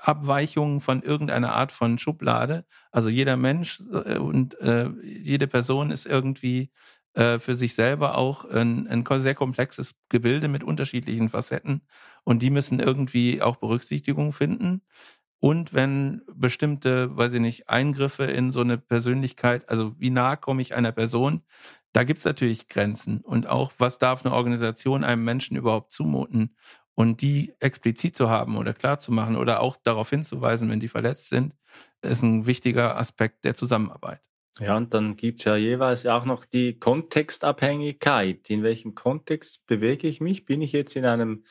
Abweichungen 0.00 0.80
von 0.80 1.02
irgendeiner 1.02 1.52
Art 1.54 1.72
von 1.72 1.98
Schublade. 1.98 2.64
Also 2.90 3.08
jeder 3.08 3.36
Mensch 3.36 3.82
äh, 3.92 4.18
und 4.18 4.58
äh, 4.60 4.88
jede 5.02 5.46
Person 5.46 5.90
ist 5.90 6.06
irgendwie 6.06 6.70
äh, 7.14 7.38
für 7.38 7.54
sich 7.54 7.74
selber 7.74 8.16
auch 8.16 8.44
ein, 8.44 8.86
ein 8.88 9.04
sehr 9.20 9.34
komplexes 9.34 9.94
Gebilde 10.08 10.48
mit 10.48 10.64
unterschiedlichen 10.64 11.28
Facetten 11.28 11.82
und 12.24 12.42
die 12.42 12.50
müssen 12.50 12.80
irgendwie 12.80 13.42
auch 13.42 13.56
Berücksichtigung 13.56 14.32
finden. 14.32 14.82
Und 15.40 15.74
wenn 15.74 16.22
bestimmte, 16.32 17.16
weiß 17.16 17.32
ich 17.32 17.40
nicht, 17.40 17.68
Eingriffe 17.68 18.24
in 18.24 18.52
so 18.52 18.60
eine 18.60 18.78
Persönlichkeit, 18.78 19.68
also 19.68 19.92
wie 19.98 20.10
nah 20.10 20.36
komme 20.36 20.62
ich 20.62 20.74
einer 20.74 20.92
Person, 20.92 21.42
da 21.92 22.04
gibt's 22.04 22.24
natürlich 22.24 22.68
Grenzen. 22.68 23.20
Und 23.22 23.48
auch, 23.48 23.72
was 23.78 23.98
darf 23.98 24.24
eine 24.24 24.34
Organisation 24.34 25.02
einem 25.02 25.24
Menschen 25.24 25.56
überhaupt 25.56 25.90
zumuten? 25.92 26.56
Und 26.94 27.22
die 27.22 27.54
explizit 27.58 28.14
zu 28.16 28.30
haben 28.30 28.56
oder 28.56 28.72
klar 28.72 28.98
zu 29.00 29.12
machen 29.12 29.36
oder 29.36 29.60
auch 29.60 29.76
darauf 29.82 30.10
hinzuweisen, 30.10 30.70
wenn 30.70 30.80
die 30.80 30.88
verletzt 30.88 31.28
sind, 31.28 31.54
ist 32.02 32.22
ein 32.22 32.46
wichtiger 32.46 32.96
Aspekt 32.96 33.44
der 33.44 33.54
Zusammenarbeit. 33.54 34.20
Ja, 34.60 34.76
und 34.76 34.92
dann 34.92 35.16
gibt's 35.16 35.44
ja 35.44 35.56
jeweils 35.56 36.06
auch 36.06 36.24
noch 36.26 36.44
die 36.44 36.78
Kontextabhängigkeit. 36.78 38.50
In 38.50 38.62
welchem 38.62 38.94
Kontext 38.94 39.66
bewege 39.66 40.06
ich 40.08 40.20
mich? 40.20 40.44
Bin 40.44 40.60
ich 40.60 40.72
jetzt 40.72 40.94
in 40.94 41.06
einem 41.06 41.44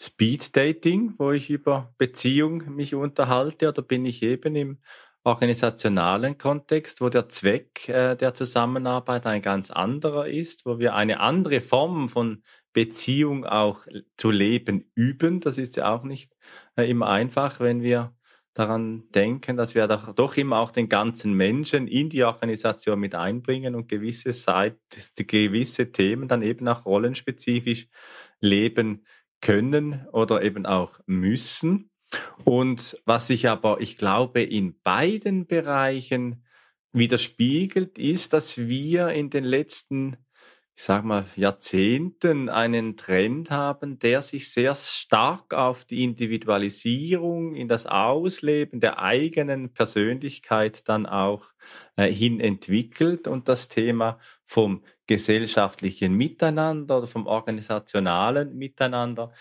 Speed 0.00 0.56
Dating, 0.56 1.14
wo 1.18 1.32
ich 1.32 1.50
über 1.50 1.94
Beziehung 1.98 2.74
mich 2.74 2.94
unterhalte, 2.94 3.68
oder 3.68 3.82
bin 3.82 4.06
ich 4.06 4.22
eben 4.22 4.56
im 4.56 4.78
organisationalen 5.24 6.38
Kontext, 6.38 7.00
wo 7.00 7.08
der 7.08 7.28
Zweck 7.28 7.88
äh, 7.88 8.14
der 8.16 8.32
Zusammenarbeit 8.32 9.26
ein 9.26 9.42
ganz 9.42 9.70
anderer 9.70 10.28
ist, 10.28 10.64
wo 10.66 10.78
wir 10.78 10.94
eine 10.94 11.20
andere 11.20 11.60
Form 11.60 12.08
von 12.08 12.42
Beziehung 12.72 13.44
auch 13.44 13.86
zu 14.16 14.30
leben 14.30 14.90
üben. 14.94 15.40
Das 15.40 15.58
ist 15.58 15.76
ja 15.76 15.92
auch 15.94 16.04
nicht 16.04 16.36
äh, 16.76 16.88
immer 16.88 17.08
einfach, 17.08 17.60
wenn 17.60 17.82
wir 17.82 18.14
daran 18.56 19.04
denken, 19.10 19.58
dass 19.58 19.74
wir 19.74 19.86
doch, 19.86 20.36
immer 20.38 20.60
auch 20.60 20.70
den 20.70 20.88
ganzen 20.88 21.34
Menschen 21.34 21.86
in 21.86 22.08
die 22.08 22.24
Organisation 22.24 22.98
mit 22.98 23.14
einbringen 23.14 23.74
und 23.74 23.86
gewisse 23.86 24.32
Seite, 24.32 24.78
gewisse 25.26 25.92
Themen 25.92 26.26
dann 26.26 26.40
eben 26.40 26.66
auch 26.66 26.86
rollenspezifisch 26.86 27.86
leben 28.40 29.04
können 29.42 30.06
oder 30.10 30.42
eben 30.42 30.64
auch 30.64 31.00
müssen. 31.04 31.90
Und 32.44 32.98
was 33.04 33.26
sich 33.26 33.46
aber, 33.46 33.82
ich 33.82 33.98
glaube, 33.98 34.42
in 34.42 34.80
beiden 34.80 35.46
Bereichen 35.46 36.42
widerspiegelt, 36.92 37.98
ist, 37.98 38.32
dass 38.32 38.56
wir 38.56 39.08
in 39.10 39.28
den 39.28 39.44
letzten 39.44 40.16
ich 40.78 40.82
sag 40.84 41.04
mal, 41.04 41.24
Jahrzehnten 41.36 42.50
einen 42.50 42.98
Trend 42.98 43.50
haben, 43.50 43.98
der 43.98 44.20
sich 44.20 44.52
sehr 44.52 44.74
stark 44.74 45.54
auf 45.54 45.86
die 45.86 46.04
Individualisierung, 46.04 47.54
in 47.54 47.66
das 47.66 47.86
Ausleben 47.86 48.80
der 48.80 48.98
eigenen 49.00 49.72
Persönlichkeit 49.72 50.86
dann 50.86 51.06
auch 51.06 51.44
äh, 51.96 52.12
hin 52.12 52.40
entwickelt. 52.40 53.26
Und 53.26 53.48
das 53.48 53.68
Thema 53.68 54.18
vom 54.44 54.84
gesellschaftlichen 55.06 56.12
Miteinander 56.12 56.98
oder 56.98 57.06
vom 57.06 57.26
organisationalen 57.26 58.54
Miteinander 58.54 59.32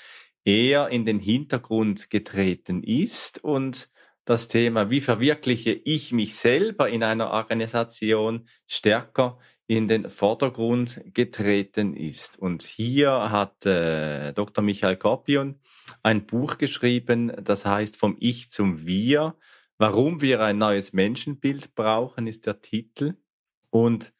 eher 0.45 0.87
in 0.89 1.03
den 1.03 1.19
Hintergrund 1.19 2.09
getreten 2.09 2.81
ist. 2.81 3.43
Und 3.43 3.89
das 4.25 4.47
Thema, 4.47 4.89
wie 4.89 5.01
verwirkliche 5.01 5.71
ich 5.73 6.11
mich 6.11 6.35
selber 6.35 6.89
in 6.89 7.03
einer 7.03 7.29
Organisation 7.31 8.47
stärker 8.67 9.37
in 9.67 9.87
den 9.87 10.09
Vordergrund 10.09 11.01
getreten 11.13 11.95
ist. 11.95 12.37
Und 12.37 12.61
hier 12.61 13.31
hat 13.31 13.65
äh, 13.65 14.31
Dr. 14.33 14.63
Michael 14.63 14.97
Korpion 14.97 15.59
ein 16.03 16.25
Buch 16.25 16.57
geschrieben, 16.57 17.31
das 17.43 17.65
heißt 17.65 17.97
Vom 17.97 18.15
Ich 18.19 18.51
zum 18.51 18.85
Wir. 18.85 19.35
Warum 19.77 20.21
wir 20.21 20.41
ein 20.41 20.57
neues 20.57 20.93
Menschenbild 20.93 21.75
brauchen, 21.75 22.27
ist 22.27 22.45
der 22.45 22.61
Titel. 22.61 23.15
Und 23.71 24.13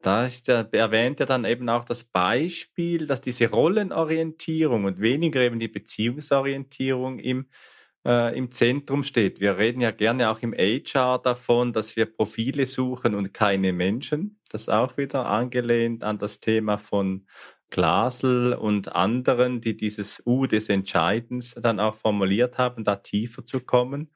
da 0.00 0.26
ist 0.26 0.48
er, 0.48 0.68
erwähnt 0.72 1.20
er 1.20 1.26
dann 1.26 1.44
eben 1.44 1.68
auch 1.68 1.84
das 1.84 2.04
Beispiel, 2.04 3.06
dass 3.06 3.20
diese 3.20 3.50
Rollenorientierung 3.50 4.84
und 4.84 5.00
weniger 5.00 5.40
eben 5.40 5.58
die 5.58 5.68
Beziehungsorientierung 5.68 7.18
im 7.18 7.46
äh, 8.04 8.36
im 8.36 8.50
Zentrum 8.50 9.02
steht. 9.02 9.40
Wir 9.40 9.58
reden 9.58 9.80
ja 9.80 9.90
gerne 9.90 10.30
auch 10.30 10.40
im 10.40 10.52
HR 10.52 11.18
davon, 11.18 11.72
dass 11.72 11.96
wir 11.96 12.06
Profile 12.06 12.66
suchen 12.66 13.14
und 13.14 13.32
keine 13.32 13.72
Menschen. 13.72 14.38
Das 14.52 14.68
auch 14.68 14.96
wieder 14.96 15.26
angelehnt 15.26 16.04
an 16.04 16.18
das 16.18 16.40
Thema 16.40 16.78
von 16.78 17.26
Glasel 17.70 18.52
und 18.52 18.94
anderen, 18.94 19.60
die 19.60 19.76
dieses 19.76 20.22
U 20.26 20.46
des 20.46 20.68
Entscheidens 20.68 21.54
dann 21.54 21.80
auch 21.80 21.94
formuliert 21.94 22.58
haben, 22.58 22.84
da 22.84 22.96
tiefer 22.96 23.44
zu 23.44 23.60
kommen. 23.60 24.10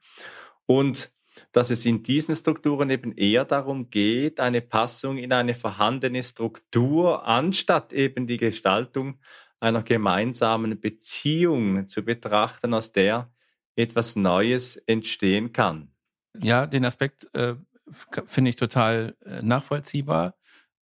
Und 0.65 1.11
dass 1.51 1.69
es 1.69 1.85
in 1.85 2.03
diesen 2.03 2.35
Strukturen 2.35 2.89
eben 2.89 3.13
eher 3.13 3.45
darum 3.45 3.89
geht, 3.89 4.39
eine 4.39 4.61
Passung 4.61 5.17
in 5.17 5.33
eine 5.33 5.55
vorhandene 5.55 6.23
Struktur, 6.23 7.25
anstatt 7.27 7.93
eben 7.93 8.27
die 8.27 8.37
Gestaltung 8.37 9.19
einer 9.59 9.83
gemeinsamen 9.83 10.79
Beziehung 10.79 11.87
zu 11.87 12.03
betrachten, 12.03 12.73
aus 12.73 12.91
der 12.91 13.31
etwas 13.75 14.15
Neues 14.15 14.77
entstehen 14.77 15.51
kann. 15.51 15.91
Ja, 16.39 16.67
den 16.67 16.85
Aspekt 16.85 17.29
äh, 17.33 17.55
finde 18.25 18.49
ich 18.49 18.55
total 18.55 19.15
äh, 19.25 19.41
nachvollziehbar. 19.41 20.35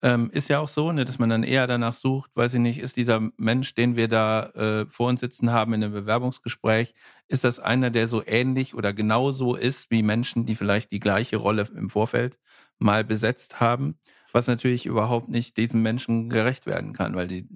Ähm, 0.03 0.31
ist 0.31 0.51
ja 0.51 0.59
auch 0.59 0.69
so, 0.69 0.93
ne, 0.93 1.07
dass 1.07 1.19
man 1.19 1.31
dann 1.31 1.43
eher 1.43 1.67
danach 1.67 1.95
sucht, 1.95 2.31
weiß 2.35 2.55
ich 2.55 2.61
nicht, 2.61 2.79
ist 2.79 2.99
dieser 2.99 3.31
Mensch, 3.39 3.75
den 3.75 3.97
wir 3.97 4.07
da 4.07 4.51
äh, 4.51 4.87
vor 4.87 5.09
uns 5.09 5.21
sitzen 5.21 5.51
haben 5.51 5.73
in 5.73 5.83
einem 5.83 5.95
Bewerbungsgespräch, 5.95 6.95
ist 7.27 7.43
das 7.43 7.59
einer, 7.59 7.91
der 7.91 8.07
so 8.07 8.23
ähnlich 8.27 8.75
oder 8.75 8.93
genauso 8.93 9.55
ist 9.55 9.91
wie 9.91 10.03
Menschen, 10.03 10.45
die 10.45 10.57
vielleicht 10.57 10.93
die 10.93 11.01
gleiche 11.01 11.39
Rolle 11.39 11.67
im 11.75 11.89
Vorfeld 11.89 12.39
mal 12.79 13.03
besetzt 13.03 13.61
haben, 13.61 13.99
was 14.33 14.47
natürlich 14.47 14.85
überhaupt 14.85 15.31
nicht 15.31 15.57
diesem 15.57 15.81
Menschen 15.81 16.29
gerecht 16.29 16.67
werden 16.67 16.93
kann, 16.93 17.15
weil 17.15 17.29
die 17.29 17.49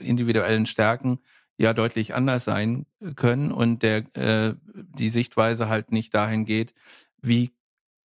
individuellen 0.00 0.66
Stärken 0.66 1.20
ja 1.58 1.74
deutlich 1.74 2.14
anders 2.14 2.44
sein 2.44 2.86
können 3.14 3.52
und 3.52 3.82
der 3.82 3.98
äh, 4.16 4.54
die 4.74 5.10
Sichtweise 5.10 5.68
halt 5.68 5.92
nicht 5.92 6.14
dahin 6.14 6.44
geht, 6.44 6.74
wie 7.20 7.50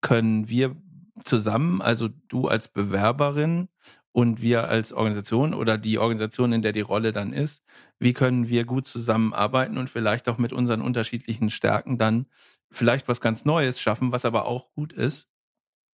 können 0.04 0.48
wir 0.48 0.76
zusammen, 1.24 1.80
also 1.82 2.08
du 2.28 2.46
als 2.48 2.68
Bewerberin 2.68 3.68
und 4.12 4.42
wir 4.42 4.68
als 4.68 4.92
Organisation 4.92 5.54
oder 5.54 5.78
die 5.78 5.98
Organisation, 5.98 6.52
in 6.52 6.62
der 6.62 6.72
die 6.72 6.82
Rolle 6.82 7.12
dann 7.12 7.32
ist, 7.32 7.64
wie 7.98 8.12
können 8.12 8.48
wir 8.48 8.64
gut 8.64 8.86
zusammenarbeiten 8.86 9.78
und 9.78 9.90
vielleicht 9.90 10.28
auch 10.28 10.38
mit 10.38 10.52
unseren 10.52 10.82
unterschiedlichen 10.82 11.50
Stärken 11.50 11.98
dann 11.98 12.26
vielleicht 12.70 13.08
was 13.08 13.20
ganz 13.20 13.44
Neues 13.44 13.80
schaffen, 13.80 14.12
was 14.12 14.26
aber 14.26 14.44
auch 14.44 14.70
gut 14.74 14.92
ist. 14.92 15.28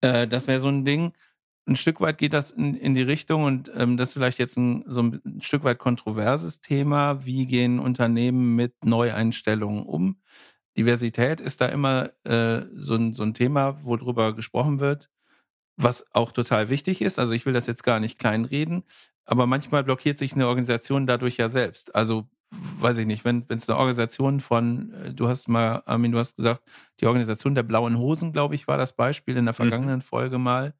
Äh, 0.02 0.26
das 0.26 0.48
wäre 0.48 0.60
so 0.60 0.68
ein 0.68 0.84
Ding 0.84 1.12
ein 1.68 1.76
Stück 1.76 2.00
weit 2.00 2.18
geht 2.18 2.32
das 2.32 2.50
in, 2.50 2.74
in 2.74 2.94
die 2.94 3.02
Richtung 3.02 3.44
und 3.44 3.70
ähm, 3.74 3.96
das 3.96 4.10
ist 4.10 4.14
vielleicht 4.14 4.38
jetzt 4.38 4.56
ein, 4.56 4.84
so 4.86 5.02
ein 5.02 5.40
Stück 5.40 5.64
weit 5.64 5.78
kontroverses 5.78 6.60
Thema. 6.60 7.24
Wie 7.24 7.46
gehen 7.46 7.78
Unternehmen 7.78 8.56
mit 8.56 8.84
Neueinstellungen 8.84 9.84
um? 9.84 10.20
Diversität 10.76 11.40
ist 11.40 11.60
da 11.60 11.66
immer 11.66 12.10
äh, 12.24 12.62
so, 12.74 12.94
ein, 12.94 13.14
so 13.14 13.22
ein 13.22 13.34
Thema, 13.34 13.84
wo 13.84 13.96
drüber 13.96 14.34
gesprochen 14.34 14.80
wird, 14.80 15.10
was 15.76 16.04
auch 16.14 16.32
total 16.32 16.68
wichtig 16.68 17.02
ist. 17.02 17.18
Also 17.18 17.32
ich 17.32 17.46
will 17.46 17.52
das 17.52 17.66
jetzt 17.66 17.84
gar 17.84 18.00
nicht 18.00 18.18
kleinreden, 18.18 18.84
aber 19.24 19.46
manchmal 19.46 19.84
blockiert 19.84 20.18
sich 20.18 20.34
eine 20.34 20.46
Organisation 20.46 21.06
dadurch 21.06 21.36
ja 21.36 21.48
selbst. 21.48 21.94
Also 21.94 22.28
weiß 22.50 22.98
ich 22.98 23.06
nicht, 23.06 23.24
wenn 23.24 23.44
es 23.48 23.68
eine 23.68 23.78
Organisation 23.78 24.40
von, 24.40 24.92
äh, 24.92 25.14
du 25.14 25.28
hast 25.28 25.48
mal, 25.48 25.82
Armin, 25.86 26.12
du 26.12 26.18
hast 26.18 26.36
gesagt, 26.36 26.62
die 27.00 27.06
Organisation 27.06 27.54
der 27.54 27.62
blauen 27.62 27.98
Hosen, 27.98 28.32
glaube 28.32 28.54
ich, 28.54 28.68
war 28.68 28.76
das 28.76 28.94
Beispiel 28.94 29.36
in 29.36 29.44
der 29.44 29.54
mhm. 29.54 29.56
vergangenen 29.56 29.96
mhm. 29.96 30.02
Folge 30.02 30.38
mal 30.38 30.74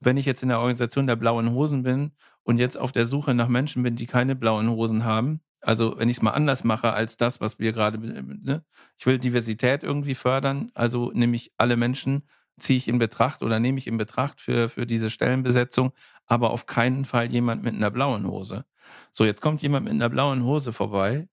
wenn 0.00 0.16
ich 0.16 0.26
jetzt 0.26 0.42
in 0.42 0.48
der 0.48 0.58
Organisation 0.58 1.06
der 1.06 1.16
blauen 1.16 1.52
Hosen 1.52 1.82
bin 1.82 2.12
und 2.42 2.58
jetzt 2.58 2.76
auf 2.76 2.92
der 2.92 3.06
Suche 3.06 3.34
nach 3.34 3.48
Menschen 3.48 3.82
bin, 3.82 3.96
die 3.96 4.06
keine 4.06 4.36
blauen 4.36 4.70
Hosen 4.70 5.04
haben, 5.04 5.40
also 5.60 5.98
wenn 5.98 6.08
ich 6.08 6.18
es 6.18 6.22
mal 6.22 6.32
anders 6.32 6.64
mache 6.64 6.92
als 6.92 7.16
das, 7.16 7.40
was 7.40 7.58
wir 7.58 7.72
gerade, 7.72 7.98
ne? 7.98 8.64
ich 8.96 9.06
will 9.06 9.18
Diversität 9.18 9.82
irgendwie 9.82 10.14
fördern, 10.14 10.70
also 10.74 11.10
nehme 11.12 11.36
ich 11.36 11.52
alle 11.56 11.76
Menschen, 11.76 12.28
ziehe 12.58 12.78
ich 12.78 12.88
in 12.88 12.98
Betracht 12.98 13.42
oder 13.42 13.60
nehme 13.60 13.78
ich 13.78 13.86
in 13.86 13.98
Betracht 13.98 14.40
für, 14.40 14.68
für 14.68 14.86
diese 14.86 15.10
Stellenbesetzung, 15.10 15.92
aber 16.26 16.50
auf 16.50 16.66
keinen 16.66 17.04
Fall 17.04 17.30
jemand 17.30 17.62
mit 17.62 17.74
einer 17.74 17.90
blauen 17.90 18.26
Hose. 18.26 18.64
So, 19.12 19.24
jetzt 19.24 19.42
kommt 19.42 19.62
jemand 19.62 19.84
mit 19.84 19.94
einer 19.94 20.08
blauen 20.08 20.44
Hose 20.44 20.72
vorbei 20.72 21.28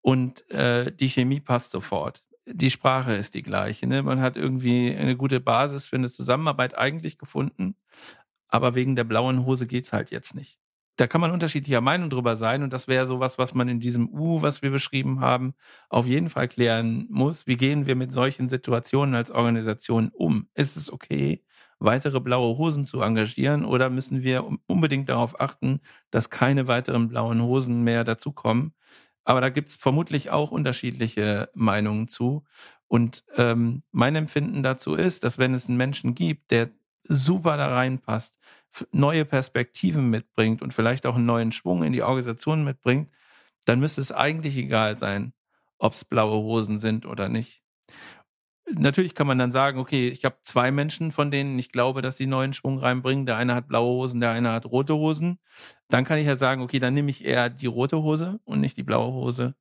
und 0.00 0.48
äh, 0.50 0.92
die 0.92 1.08
Chemie 1.08 1.40
passt 1.40 1.72
sofort 1.72 2.22
die 2.46 2.70
Sprache 2.70 3.14
ist 3.14 3.34
die 3.34 3.42
gleiche. 3.42 3.86
Ne? 3.86 4.02
Man 4.02 4.20
hat 4.20 4.36
irgendwie 4.36 4.94
eine 4.94 5.16
gute 5.16 5.40
Basis 5.40 5.86
für 5.86 5.96
eine 5.96 6.10
Zusammenarbeit 6.10 6.76
eigentlich 6.76 7.18
gefunden, 7.18 7.76
aber 8.48 8.74
wegen 8.74 8.96
der 8.96 9.04
blauen 9.04 9.44
Hose 9.44 9.66
geht's 9.66 9.92
halt 9.92 10.10
jetzt 10.10 10.34
nicht. 10.34 10.58
Da 10.96 11.06
kann 11.06 11.20
man 11.20 11.30
unterschiedlicher 11.30 11.80
Meinung 11.80 12.10
drüber 12.10 12.36
sein 12.36 12.62
und 12.62 12.72
das 12.72 12.86
wäre 12.86 13.06
sowas, 13.06 13.38
was 13.38 13.54
man 13.54 13.68
in 13.68 13.80
diesem 13.80 14.08
U, 14.10 14.42
was 14.42 14.60
wir 14.62 14.70
beschrieben 14.70 15.20
haben, 15.20 15.54
auf 15.88 16.06
jeden 16.06 16.28
Fall 16.28 16.48
klären 16.48 17.06
muss. 17.10 17.46
Wie 17.46 17.56
gehen 17.56 17.86
wir 17.86 17.96
mit 17.96 18.12
solchen 18.12 18.48
Situationen 18.48 19.14
als 19.14 19.30
Organisation 19.30 20.10
um? 20.12 20.48
Ist 20.54 20.76
es 20.76 20.92
okay, 20.92 21.42
weitere 21.78 22.20
blaue 22.20 22.58
Hosen 22.58 22.84
zu 22.86 23.00
engagieren 23.00 23.64
oder 23.64 23.88
müssen 23.90 24.22
wir 24.22 24.46
unbedingt 24.66 25.08
darauf 25.08 25.40
achten, 25.40 25.80
dass 26.10 26.30
keine 26.30 26.68
weiteren 26.68 27.08
blauen 27.08 27.42
Hosen 27.42 27.82
mehr 27.82 28.04
dazukommen? 28.04 28.74
Aber 29.24 29.40
da 29.40 29.48
gibt's 29.50 29.76
vermutlich 29.76 30.30
auch 30.30 30.50
unterschiedliche 30.50 31.48
Meinungen 31.54 32.08
zu. 32.08 32.44
Und 32.88 33.24
ähm, 33.36 33.82
mein 33.92 34.16
Empfinden 34.16 34.62
dazu 34.62 34.94
ist, 34.94 35.24
dass 35.24 35.38
wenn 35.38 35.54
es 35.54 35.68
einen 35.68 35.76
Menschen 35.78 36.14
gibt, 36.14 36.50
der 36.50 36.70
super 37.04 37.56
da 37.56 37.68
reinpasst, 37.74 38.38
neue 38.92 39.24
Perspektiven 39.24 40.10
mitbringt 40.10 40.62
und 40.62 40.72
vielleicht 40.72 41.06
auch 41.06 41.16
einen 41.16 41.26
neuen 41.26 41.52
Schwung 41.52 41.82
in 41.82 41.92
die 41.92 42.02
Organisation 42.02 42.64
mitbringt, 42.64 43.10
dann 43.64 43.80
müsste 43.80 44.00
es 44.00 44.12
eigentlich 44.12 44.56
egal 44.56 44.98
sein, 44.98 45.32
ob 45.78 45.92
es 45.92 46.04
blaue 46.04 46.42
Hosen 46.42 46.78
sind 46.78 47.06
oder 47.06 47.28
nicht. 47.28 47.62
Natürlich 48.70 49.14
kann 49.14 49.26
man 49.26 49.38
dann 49.38 49.50
sagen, 49.50 49.78
okay, 49.78 50.08
ich 50.08 50.24
habe 50.24 50.36
zwei 50.40 50.70
Menschen, 50.70 51.10
von 51.10 51.30
denen 51.30 51.58
ich 51.58 51.72
glaube, 51.72 52.00
dass 52.00 52.16
sie 52.16 52.26
neuen 52.26 52.54
Schwung 52.54 52.78
reinbringen. 52.78 53.26
Der 53.26 53.36
eine 53.36 53.54
hat 53.54 53.68
blaue 53.68 54.02
Hosen, 54.02 54.20
der 54.20 54.30
eine 54.30 54.52
hat 54.52 54.66
rote 54.66 54.94
Hosen. 54.94 55.38
Dann 55.88 56.04
kann 56.04 56.18
ich 56.18 56.26
ja 56.26 56.36
sagen, 56.36 56.62
okay, 56.62 56.78
dann 56.78 56.94
nehme 56.94 57.10
ich 57.10 57.24
eher 57.24 57.50
die 57.50 57.66
rote 57.66 58.02
Hose 58.02 58.40
und 58.44 58.60
nicht 58.60 58.76
die 58.76 58.84
blaue 58.84 59.12
Hose. 59.12 59.54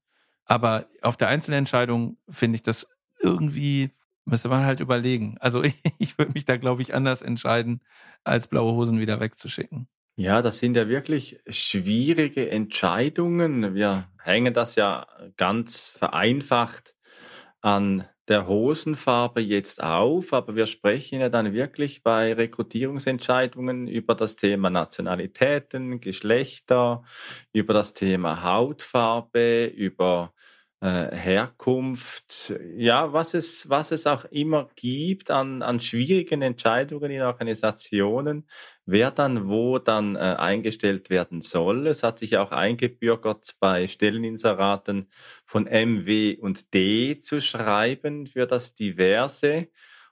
Aber 0.46 0.86
auf 1.02 1.18
der 1.18 1.30
Einzelentscheidung 1.30 2.18
finde 2.30 2.58
ich 2.58 2.64
das 2.64 2.88
irgendwie 3.20 3.92
Müsste 4.26 4.50
man 4.50 4.66
halt 4.66 4.80
überlegen. 4.80 5.38
Also 5.40 5.64
ich, 5.64 5.82
ich 5.98 6.18
würde 6.18 6.34
mich 6.34 6.46
da, 6.46 6.58
glaube 6.58 6.82
ich, 6.82 6.94
anders 6.94 7.22
entscheiden, 7.22 7.82
als 8.24 8.48
blaue 8.48 8.74
Hosen 8.74 9.00
wieder 9.00 9.20
wegzuschicken. 9.20 9.88
Ja, 10.16 10.42
das 10.42 10.60
sind 10.60 10.76
ja 10.76 10.88
wirklich 10.88 11.40
schwierige 11.48 12.50
Entscheidungen. 12.50 13.74
Wir 13.74 14.10
hängen 14.22 14.54
das 14.54 14.76
ja 14.76 15.08
ganz 15.38 15.96
vereinfacht 15.98 16.96
an 17.62 18.06
der 18.28 18.48
Hosenfarbe 18.48 19.42
jetzt 19.42 19.84
auf, 19.84 20.32
aber 20.34 20.56
wir 20.56 20.66
sprechen 20.66 21.20
ja 21.20 21.30
dann 21.30 21.54
wirklich 21.54 22.04
bei 22.04 22.34
Rekrutierungsentscheidungen 22.34 23.88
über 23.88 24.16
das 24.16 24.36
Thema 24.36 24.70
Nationalitäten, 24.70 26.00
Geschlechter, 26.00 27.04
über 27.52 27.74
das 27.74 27.94
Thema 27.94 28.44
Hautfarbe, 28.44 29.66
über 29.66 30.34
äh, 30.82 31.16
Herkunft, 31.16 32.54
ja, 32.76 33.14
was 33.14 33.34
es, 33.36 33.70
was 33.70 33.92
es 33.92 34.08
auch 34.08 34.26
immer 34.26 34.70
gibt 34.76 35.30
an, 35.32 35.62
an 35.62 35.80
schwierigen 35.80 36.42
Entscheidungen 36.42 37.12
in 37.12 37.22
Organisationen, 37.22 38.48
wer 38.86 39.12
dann 39.12 39.48
wo 39.48 39.80
dann 39.80 40.16
äh, 40.16 40.20
eingestellt 40.20 41.10
werden 41.10 41.42
soll. 41.42 41.88
Es 41.88 42.04
hat 42.04 42.20
sich 42.20 42.38
auch 42.38 42.52
eingebürgert, 42.52 43.56
bei 43.60 43.88
Stelleninseraten 43.88 45.08
von 45.46 45.66
MW 45.68 46.38
und 46.40 46.74
D 46.74 47.18
zu 47.20 47.42
schreiben 47.42 48.26
für 48.26 48.48
das 48.48 48.76
Diverse. 48.76 49.68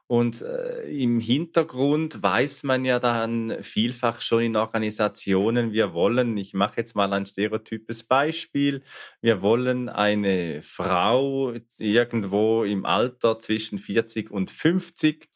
Und 0.10 0.42
äh, 0.42 0.90
im 0.90 1.20
Hintergrund 1.20 2.24
weiß 2.24 2.64
man 2.64 2.84
ja 2.84 2.98
dann 2.98 3.58
vielfach 3.62 4.22
schon 4.22 4.42
in 4.42 4.56
Organisationen, 4.56 5.72
wir 5.72 5.94
wollen, 5.94 6.36
ich 6.36 6.56
mache 6.56 6.78
jetzt 6.78 6.96
mal 6.96 7.14
ein 7.14 7.28
stereotypes 7.28 8.06
Beispiel, 8.06 8.82
wir 9.22 9.44
wollen 9.44 9.88
eine 9.88 10.64
Frau 10.64 11.54
irgendwo 11.78 12.64
im 12.64 12.88
Alter 12.88 13.38
zwischen 13.38 13.78
40 13.78 14.32
und 14.32 14.50
50 14.50 15.30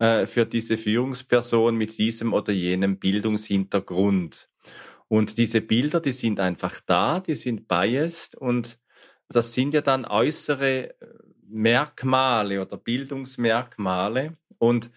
äh, 0.00 0.26
für 0.26 0.44
diese 0.44 0.76
Führungsperson 0.76 1.74
mit 1.74 1.96
diesem 1.96 2.34
oder 2.34 2.52
jenem 2.52 2.98
Bildungshintergrund. 2.98 4.50
Und 5.08 5.38
diese 5.38 5.62
Bilder, 5.62 6.00
die 6.00 6.12
sind 6.12 6.40
einfach 6.40 6.78
da, 6.84 7.20
die 7.20 7.34
sind 7.34 7.68
biased 7.68 8.34
und 8.34 8.78
das 9.30 9.54
sind 9.54 9.72
ja 9.72 9.80
dann 9.80 10.04
äußere 10.04 10.94
Merkmale 11.50 12.60
oder 12.62 12.76
Bildungsmerkmale 12.76 14.36
und 14.58 14.90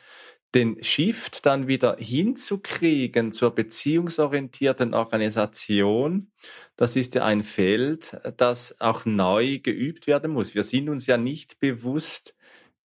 den 0.55 0.81
Shift 0.83 1.45
dann 1.45 1.67
wieder 1.67 1.97
hinzukriegen 1.97 3.31
zur 3.31 3.55
beziehungsorientierten 3.55 4.93
Organisation, 4.93 6.31
das 6.75 6.95
ist 6.95 7.15
ja 7.15 7.25
ein 7.25 7.43
Feld, 7.43 8.19
das 8.37 8.79
auch 8.79 9.05
neu 9.05 9.59
geübt 9.59 10.05
werden 10.05 10.31
muss. 10.31 10.53
Wir 10.53 10.63
sind 10.63 10.89
uns 10.89 11.07
ja 11.07 11.17
nicht 11.17 11.59
bewusst, 11.59 12.35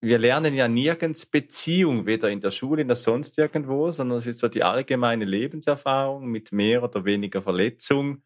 wir 0.01 0.19
lernen 0.19 0.55
ja 0.55 0.69
nirgends 0.69 1.27
Beziehung, 1.27 2.07
weder 2.07 2.31
in 2.31 2.41
der 2.41 2.53
Schule 2.53 2.85
noch 2.85 2.97
sonst 2.97 3.37
irgendwo, 3.37 3.91
sondern 3.91 4.19
es 4.19 4.27
ist 4.27 4.39
so 4.39 4.49
die 4.49 4.63
allgemeine 4.63 5.25
Lebenserfahrung 5.25 6.27
mit 6.27 6.53
mehr 6.53 6.83
oder 6.83 7.05
weniger 7.05 7.43
Verletzung, 7.43 8.23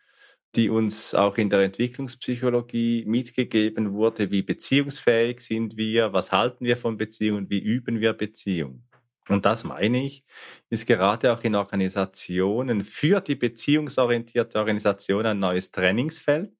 die 0.54 0.68
uns 0.68 1.14
auch 1.14 1.38
in 1.38 1.50
der 1.50 1.60
Entwicklungspsychologie 1.60 3.04
mitgegeben 3.06 3.92
wurde, 3.92 4.30
wie 4.30 4.42
beziehungsfähig 4.42 5.40
sind 5.40 5.76
wir, 5.76 6.12
was 6.12 6.30
halten 6.32 6.64
wir 6.64 6.76
von 6.76 6.96
Beziehungen, 6.96 7.48
wie 7.48 7.60
üben 7.60 8.00
wir 8.00 8.12
Beziehung. 8.12 8.84
Und 9.28 9.46
das 9.46 9.64
meine 9.64 10.04
ich, 10.04 10.24
ist 10.68 10.86
gerade 10.86 11.32
auch 11.32 11.42
in 11.44 11.54
Organisationen 11.54 12.82
für 12.82 13.20
die 13.20 13.36
beziehungsorientierte 13.36 14.58
Organisation 14.58 15.24
ein 15.24 15.38
neues 15.38 15.70
Trainingsfeld, 15.70 16.50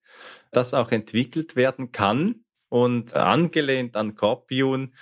das 0.53 0.73
auch 0.73 0.93
entwickelt 0.93 1.57
werden 1.57 1.93
kann 1.93 2.45
und 2.69 3.15
angelehnt 3.15 3.97
an 3.97 4.15
Corpion, 4.15 4.95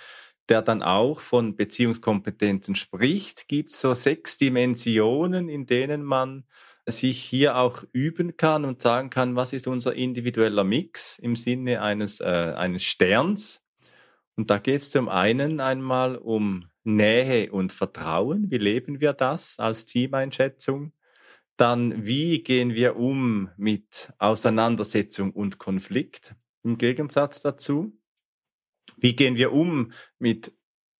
der 0.49 0.61
dann 0.61 0.81
auch 0.83 1.21
von 1.21 1.55
Beziehungskompetenzen 1.55 2.75
spricht, 2.75 3.47
gibt 3.47 3.71
es 3.71 3.79
so 3.79 3.93
sechs 3.93 4.37
Dimensionen, 4.37 5.47
in 5.47 5.65
denen 5.65 6.03
man 6.03 6.45
sich 6.87 7.21
hier 7.21 7.57
auch 7.57 7.83
üben 7.93 8.37
kann 8.37 8.65
und 8.65 8.81
sagen 8.81 9.09
kann, 9.09 9.35
was 9.35 9.53
ist 9.53 9.67
unser 9.67 9.93
individueller 9.95 10.63
Mix 10.63 11.19
im 11.19 11.35
Sinne 11.35 11.81
eines, 11.81 12.19
äh, 12.19 12.53
eines 12.55 12.83
Sterns. 12.83 13.65
Und 14.35 14.49
da 14.49 14.57
geht 14.57 14.81
es 14.81 14.91
zum 14.91 15.09
einen 15.09 15.59
einmal 15.59 16.15
um 16.17 16.65
Nähe 16.83 17.51
und 17.51 17.71
Vertrauen. 17.71 18.49
Wie 18.49 18.57
leben 18.57 18.99
wir 18.99 19.13
das 19.13 19.59
als 19.59 19.85
Teameinschätzung? 19.85 20.93
Dann, 21.57 22.05
wie 22.05 22.41
gehen 22.41 22.73
wir 22.73 22.95
um 22.95 23.49
mit 23.57 24.11
Auseinandersetzung 24.17 25.31
und 25.31 25.59
Konflikt 25.59 26.35
im 26.63 26.77
Gegensatz 26.77 27.41
dazu? 27.41 27.95
Wie 28.97 29.15
gehen 29.15 29.35
wir 29.35 29.51
um 29.51 29.91
mit 30.17 30.53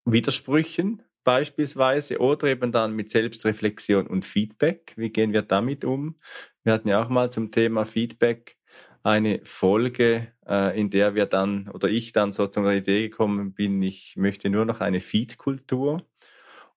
Widersprüchen, 0.06 1.02
beispielsweise 1.24 2.20
oder 2.20 2.48
eben 2.48 2.72
dann 2.72 2.94
mit 2.94 3.12
Selbstreflexion 3.12 4.08
und 4.08 4.26
Feedback. 4.26 4.94
Wie 4.98 5.10
gehen 5.10 5.34
wir 5.34 5.42
damit 5.44 5.86
um? 5.86 6.16
Wir 6.64 6.74
hatten 6.74 6.88
ja 6.90 7.04
auch 7.04 7.10
mal 7.10 7.32
zum 7.32 7.52
Thema 7.52 7.86
Feedback 7.86 8.58
eine 9.04 9.42
Folge, 9.44 10.28
äh, 10.48 10.80
in 10.80 10.90
der 10.90 11.16
wir 11.16 11.26
dann 11.26 11.70
oder 11.70 11.90
ich 11.90 12.12
dann 12.12 12.32
so 12.32 12.48
zur 12.48 12.72
Idee 12.72 13.10
gekommen 13.10 13.54
bin, 13.54 13.82
ich 13.82 14.16
möchte 14.18 14.50
nur 14.50 14.66
noch 14.66 14.80
eine 14.80 15.00
Feed-Kultur. 15.00 16.06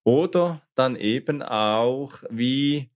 Oder 0.05 0.63
dann 0.75 0.97
eben 0.97 1.43
auch, 1.43 2.23
wie 2.31 2.91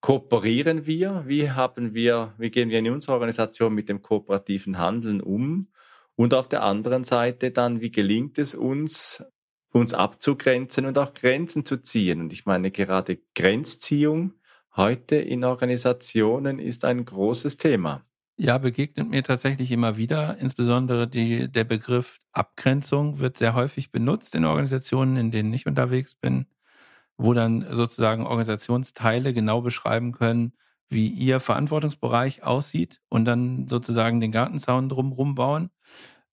kooperieren 0.00 0.86
wir? 0.86 1.24
Wie 1.26 1.50
haben 1.50 1.94
wir, 1.94 2.34
wie 2.38 2.50
gehen 2.50 2.68
wir 2.68 2.78
in 2.78 2.90
unserer 2.90 3.14
Organisation 3.14 3.74
mit 3.74 3.88
dem 3.88 4.02
kooperativen 4.02 4.78
Handeln 4.78 5.20
um? 5.22 5.68
Und 6.16 6.34
auf 6.34 6.48
der 6.48 6.62
anderen 6.62 7.04
Seite 7.04 7.50
dann, 7.50 7.80
wie 7.80 7.90
gelingt 7.90 8.38
es 8.38 8.54
uns, 8.54 9.24
uns 9.74 9.92
abzugrenzen 9.92 10.86
und 10.86 10.98
auch 10.98 11.14
Grenzen 11.14 11.66
zu 11.66 11.78
ziehen. 11.78 12.20
Und 12.20 12.32
ich 12.32 12.46
meine, 12.46 12.70
gerade 12.70 13.18
Grenzziehung 13.34 14.34
heute 14.76 15.16
in 15.16 15.42
Organisationen 15.42 16.60
ist 16.60 16.84
ein 16.84 17.04
großes 17.04 17.56
Thema. 17.56 18.04
Ja, 18.36 18.58
begegnet 18.58 19.10
mir 19.10 19.24
tatsächlich 19.24 19.72
immer 19.72 19.96
wieder. 19.96 20.38
Insbesondere 20.38 21.08
die, 21.08 21.50
der 21.50 21.64
Begriff 21.64 22.20
Abgrenzung 22.32 23.18
wird 23.18 23.36
sehr 23.36 23.54
häufig 23.54 23.90
benutzt 23.90 24.36
in 24.36 24.44
Organisationen, 24.44 25.16
in 25.16 25.32
denen 25.32 25.52
ich 25.52 25.66
unterwegs 25.66 26.14
bin, 26.14 26.46
wo 27.16 27.34
dann 27.34 27.66
sozusagen 27.72 28.26
Organisationsteile 28.26 29.34
genau 29.34 29.60
beschreiben 29.60 30.12
können, 30.12 30.52
wie 30.88 31.08
ihr 31.08 31.40
Verantwortungsbereich 31.40 32.44
aussieht 32.44 33.00
und 33.08 33.24
dann 33.24 33.66
sozusagen 33.66 34.20
den 34.20 34.30
Gartenzaun 34.30 34.88
drumherum 34.88 35.34
bauen. 35.34 35.70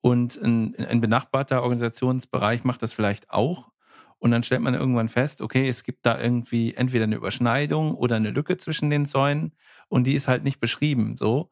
Und 0.02 0.36
ein, 0.42 0.76
ein 0.76 1.00
benachbarter 1.00 1.62
Organisationsbereich 1.64 2.64
macht 2.64 2.82
das 2.82 2.92
vielleicht 2.92 3.30
auch. 3.30 3.70
Und 4.18 4.32
dann 4.32 4.44
stellt 4.44 4.62
man 4.62 4.76
irgendwann 4.76 5.10
fest, 5.10 5.42
okay, 5.42 5.68
es 5.68 5.84
gibt 5.84 6.06
da 6.06 6.20
irgendwie 6.20 6.76
entweder 6.76 7.06
eine 7.06 7.16
Überschneidung 7.16 7.96
oder 7.96 8.18
eine 8.18 8.30
Lücke 8.30 8.58
zwischen 8.58 8.92
den 8.92 9.08
Zäunen 9.08 9.54
und 9.88 10.06
die 10.06 10.14
ist 10.14 10.28
halt 10.28 10.44
nicht 10.44 10.60
beschrieben, 10.60 11.18
so. 11.18 11.50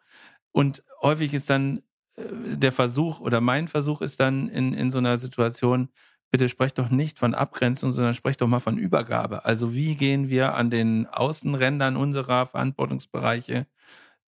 Und 0.51 0.83
häufig 1.01 1.33
ist 1.33 1.49
dann 1.49 1.81
äh, 2.15 2.21
der 2.57 2.71
Versuch 2.71 3.21
oder 3.21 3.41
mein 3.41 3.67
Versuch 3.67 4.01
ist 4.01 4.19
dann 4.19 4.49
in, 4.49 4.73
in 4.73 4.91
so 4.91 4.99
einer 4.99 5.17
Situation, 5.17 5.89
bitte 6.29 6.47
sprecht 6.47 6.77
doch 6.77 6.91
nicht 6.91 7.17
von 7.17 7.33
Abgrenzung, 7.33 7.91
sondern 7.91 8.13
sprecht 8.13 8.41
doch 8.41 8.47
mal 8.47 8.59
von 8.59 8.77
Übergabe. 8.77 9.45
Also 9.45 9.73
wie 9.73 9.95
gehen 9.95 10.29
wir 10.29 10.53
an 10.53 10.69
den 10.69 11.07
Außenrändern 11.07 11.95
unserer 11.97 12.45
Verantwortungsbereiche 12.45 13.65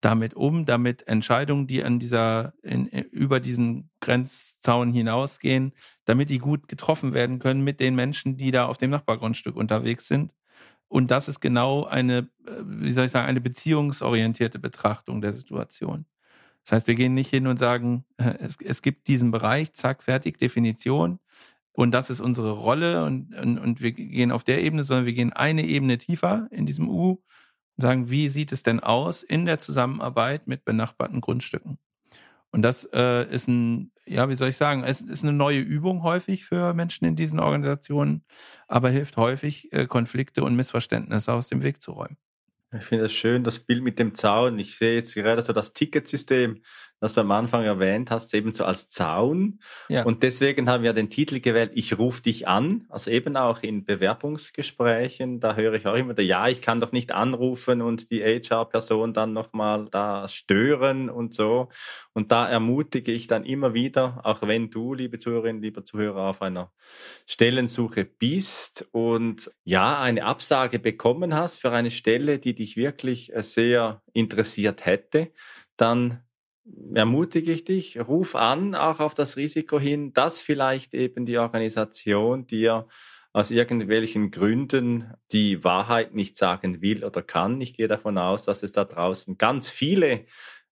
damit 0.01 0.33
um, 0.33 0.65
damit 0.65 1.07
Entscheidungen, 1.07 1.67
die 1.67 1.83
an 1.83 1.99
dieser, 1.99 2.53
in, 2.63 2.87
über 2.87 3.39
diesen 3.39 3.90
Grenzzaun 4.01 4.91
hinausgehen, 4.91 5.73
damit 6.05 6.29
die 6.29 6.39
gut 6.39 6.67
getroffen 6.67 7.13
werden 7.13 7.39
können 7.39 7.63
mit 7.63 7.79
den 7.79 7.95
Menschen, 7.95 8.37
die 8.37 8.51
da 8.51 8.65
auf 8.65 8.77
dem 8.77 8.89
Nachbargrundstück 8.89 9.55
unterwegs 9.55 10.07
sind. 10.07 10.33
Und 10.87 11.09
das 11.09 11.29
ist 11.29 11.39
genau 11.39 11.85
eine, 11.85 12.29
äh, 12.45 12.51
wie 12.65 12.91
soll 12.91 13.05
ich 13.05 13.11
sagen, 13.11 13.27
eine 13.27 13.41
beziehungsorientierte 13.41 14.59
Betrachtung 14.59 15.21
der 15.21 15.31
Situation. 15.31 16.05
Das 16.65 16.73
heißt, 16.73 16.87
wir 16.87 16.95
gehen 16.95 17.13
nicht 17.13 17.29
hin 17.29 17.47
und 17.47 17.57
sagen, 17.57 18.05
äh, 18.17 18.33
es, 18.39 18.57
es 18.61 18.81
gibt 18.81 19.07
diesen 19.07 19.31
Bereich, 19.31 19.73
zack, 19.73 20.03
fertig, 20.03 20.37
Definition. 20.37 21.19
Und 21.71 21.91
das 21.91 22.09
ist 22.09 22.19
unsere 22.19 22.51
Rolle 22.51 23.05
und, 23.05 23.33
und, 23.35 23.57
und 23.57 23.81
wir 23.81 23.93
gehen 23.93 24.31
auf 24.31 24.43
der 24.43 24.61
Ebene, 24.61 24.83
sondern 24.83 25.05
wir 25.05 25.13
gehen 25.13 25.31
eine 25.31 25.63
Ebene 25.63 25.97
tiefer 25.97 26.47
in 26.51 26.65
diesem 26.65 26.89
U 26.89 27.21
sagen, 27.77 28.09
wie 28.09 28.29
sieht 28.29 28.51
es 28.51 28.63
denn 28.63 28.79
aus 28.79 29.23
in 29.23 29.45
der 29.45 29.59
Zusammenarbeit 29.59 30.47
mit 30.47 30.65
benachbarten 30.65 31.21
Grundstücken? 31.21 31.77
Und 32.51 32.63
das 32.63 32.83
äh, 32.93 33.29
ist 33.33 33.47
ein, 33.47 33.91
ja, 34.05 34.27
wie 34.29 34.35
soll 34.35 34.49
ich 34.49 34.57
sagen, 34.57 34.83
es 34.83 35.01
ist 35.01 35.23
eine 35.23 35.33
neue 35.33 35.59
Übung 35.59 36.03
häufig 36.03 36.45
für 36.45 36.73
Menschen 36.73 37.05
in 37.05 37.15
diesen 37.15 37.39
Organisationen, 37.39 38.25
aber 38.67 38.89
hilft 38.89 39.17
häufig, 39.17 39.71
äh, 39.71 39.87
Konflikte 39.87 40.43
und 40.43 40.55
Missverständnisse 40.55 41.31
aus 41.31 41.47
dem 41.47 41.63
Weg 41.63 41.81
zu 41.81 41.93
räumen. 41.93 42.17
Ich 42.73 42.85
finde 42.85 43.03
das 43.03 43.13
schön, 43.13 43.43
das 43.43 43.59
Bild 43.59 43.83
mit 43.83 43.99
dem 43.99 44.15
Zaun. 44.15 44.57
Ich 44.57 44.77
sehe 44.77 44.95
jetzt 44.95 45.13
gerade 45.13 45.41
so 45.41 45.51
das 45.51 45.73
Ticketsystem, 45.73 46.61
das 47.01 47.13
du 47.13 47.21
am 47.21 47.31
Anfang 47.31 47.63
erwähnt 47.63 48.11
hast, 48.11 48.31
eben 48.35 48.53
so 48.53 48.63
als 48.63 48.87
Zaun. 48.87 49.59
Ja. 49.89 50.03
Und 50.03 50.21
deswegen 50.21 50.69
haben 50.69 50.83
wir 50.83 50.93
den 50.93 51.09
Titel 51.09 51.39
gewählt, 51.39 51.71
ich 51.73 51.97
rufe 51.97 52.21
dich 52.21 52.47
an. 52.47 52.85
Also 52.89 53.09
eben 53.09 53.35
auch 53.35 53.63
in 53.63 53.83
Bewerbungsgesprächen, 53.83 55.39
da 55.39 55.55
höre 55.55 55.73
ich 55.73 55.87
auch 55.87 55.95
immer, 55.95 56.17
ja, 56.21 56.47
ich 56.47 56.61
kann 56.61 56.79
doch 56.79 56.91
nicht 56.91 57.11
anrufen 57.11 57.81
und 57.81 58.11
die 58.11 58.21
HR-Person 58.21 59.13
dann 59.13 59.33
nochmal 59.33 59.87
da 59.89 60.27
stören 60.27 61.09
und 61.09 61.33
so. 61.33 61.69
Und 62.13 62.31
da 62.31 62.47
ermutige 62.47 63.11
ich 63.11 63.25
dann 63.25 63.45
immer 63.45 63.73
wieder, 63.73 64.21
auch 64.23 64.43
wenn 64.43 64.69
du, 64.69 64.93
liebe 64.93 65.17
Zuhörerinnen, 65.17 65.61
lieber 65.61 65.83
Zuhörer, 65.83 66.29
auf 66.29 66.43
einer 66.43 66.71
Stellensuche 67.25 68.05
bist 68.05 68.87
und 68.91 69.49
ja, 69.63 69.99
eine 69.99 70.23
Absage 70.25 70.77
bekommen 70.77 71.33
hast 71.33 71.55
für 71.55 71.71
eine 71.71 71.89
Stelle, 71.89 72.37
die 72.37 72.53
dich 72.53 72.77
wirklich 72.77 73.31
sehr 73.37 74.03
interessiert 74.13 74.85
hätte, 74.85 75.31
dann 75.77 76.21
ermutige 76.93 77.51
ich 77.51 77.63
dich, 77.63 77.99
ruf 77.99 78.35
an, 78.35 78.75
auch 78.75 78.99
auf 78.99 79.13
das 79.13 79.37
Risiko 79.37 79.79
hin, 79.79 80.13
dass 80.13 80.41
vielleicht 80.41 80.93
eben 80.93 81.25
die 81.25 81.37
Organisation 81.37 82.45
dir 82.45 82.87
aus 83.33 83.49
irgendwelchen 83.49 84.29
Gründen 84.31 85.13
die 85.31 85.63
Wahrheit 85.63 86.13
nicht 86.13 86.37
sagen 86.37 86.81
will 86.81 87.03
oder 87.05 87.21
kann. 87.21 87.61
Ich 87.61 87.73
gehe 87.73 87.87
davon 87.87 88.17
aus, 88.17 88.43
dass 88.43 88.61
es 88.61 88.71
da 88.71 88.83
draußen 88.83 89.37
ganz 89.37 89.69
viele 89.69 90.25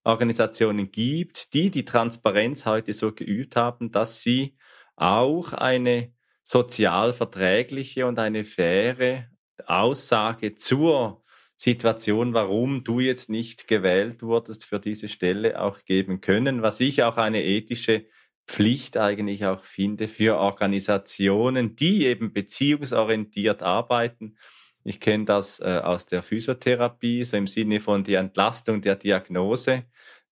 Organisationen 0.04 0.92
gibt, 0.92 1.54
die 1.54 1.72
die 1.72 1.86
Transparenz 1.86 2.66
heute 2.66 2.94
so 2.94 3.14
geübt 3.14 3.56
haben, 3.56 3.92
dass 3.92 4.22
sie 4.22 4.58
auch 4.96 5.54
eine 5.54 6.14
sozial 6.44 7.14
verträgliche 7.14 8.06
und 8.06 8.20
eine 8.20 8.44
faire 8.44 9.30
Aussage 9.66 10.56
zur 10.56 11.24
Situation, 11.60 12.34
warum 12.34 12.86
du 12.86 13.02
jetzt 13.02 13.30
nicht 13.30 13.68
gewählt 13.68 14.24
wurdest 14.24 14.64
für 14.64 14.80
diese 14.80 15.10
Stelle 15.10 15.62
auch 15.62 15.84
geben 15.84 16.22
können, 16.22 16.62
was 16.62 16.80
ich 16.80 17.04
auch 17.04 17.18
eine 17.18 17.44
ethische 17.44 18.06
Pflicht 18.48 18.96
eigentlich 18.96 19.46
auch 19.46 19.66
finde 19.66 20.08
für 20.08 20.38
Organisationen, 20.38 21.76
die 21.76 22.06
eben 22.06 22.32
beziehungsorientiert 22.32 23.62
arbeiten. 23.62 24.38
Ich 24.86 25.02
kenne 25.02 25.26
das 25.26 25.60
äh, 25.60 25.82
aus 25.84 26.06
der 26.06 26.24
Physiotherapie, 26.24 27.26
so 27.26 27.36
im 27.36 27.46
Sinne 27.46 27.82
von 27.82 28.06
der 28.06 28.22
Entlastung 28.22 28.80
der 28.80 28.96
Diagnose. 28.96 29.84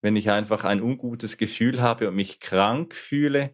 Wenn 0.02 0.16
ich 0.16 0.30
einfach 0.30 0.64
ein 0.64 0.82
ungutes 0.82 1.38
Gefühl 1.38 1.82
habe 1.82 2.08
und 2.08 2.16
mich 2.16 2.40
krank 2.40 2.96
fühle, 2.96 3.54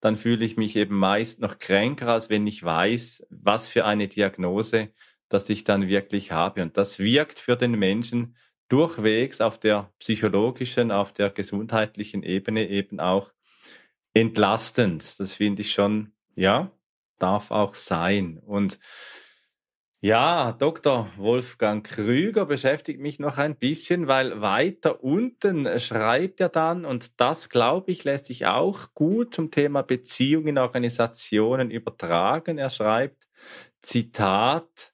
dann 0.00 0.16
fühle 0.16 0.44
ich 0.44 0.56
mich 0.56 0.74
eben 0.74 0.96
meist 0.96 1.40
noch 1.40 1.60
kränker, 1.60 2.08
als 2.08 2.30
wenn 2.30 2.48
ich 2.48 2.64
weiß, 2.64 3.28
was 3.30 3.68
für 3.68 3.84
eine 3.84 4.08
Diagnose 4.08 4.88
das 5.32 5.48
ich 5.48 5.64
dann 5.64 5.88
wirklich 5.88 6.32
habe. 6.32 6.62
Und 6.62 6.76
das 6.76 6.98
wirkt 6.98 7.38
für 7.38 7.56
den 7.56 7.72
Menschen 7.72 8.36
durchwegs 8.68 9.40
auf 9.40 9.58
der 9.58 9.92
psychologischen, 9.98 10.90
auf 10.90 11.12
der 11.12 11.30
gesundheitlichen 11.30 12.22
Ebene 12.22 12.68
eben 12.68 13.00
auch 13.00 13.32
entlastend. 14.14 15.18
Das 15.18 15.34
finde 15.34 15.62
ich 15.62 15.72
schon, 15.72 16.12
ja, 16.34 16.70
darf 17.18 17.50
auch 17.50 17.74
sein. 17.74 18.38
Und 18.38 18.78
ja, 20.04 20.50
Dr. 20.50 21.08
Wolfgang 21.16 21.86
Krüger 21.86 22.44
beschäftigt 22.44 22.98
mich 22.98 23.20
noch 23.20 23.38
ein 23.38 23.56
bisschen, 23.56 24.08
weil 24.08 24.40
weiter 24.40 25.04
unten 25.04 25.78
schreibt 25.78 26.40
er 26.40 26.48
dann, 26.48 26.84
und 26.84 27.20
das 27.20 27.50
glaube 27.50 27.92
ich, 27.92 28.02
lässt 28.02 28.26
sich 28.26 28.46
auch 28.46 28.94
gut 28.94 29.32
zum 29.32 29.52
Thema 29.52 29.82
Beziehungen 29.82 30.48
in 30.48 30.58
Organisationen 30.58 31.70
übertragen. 31.70 32.58
Er 32.58 32.70
schreibt, 32.70 33.28
Zitat, 33.80 34.91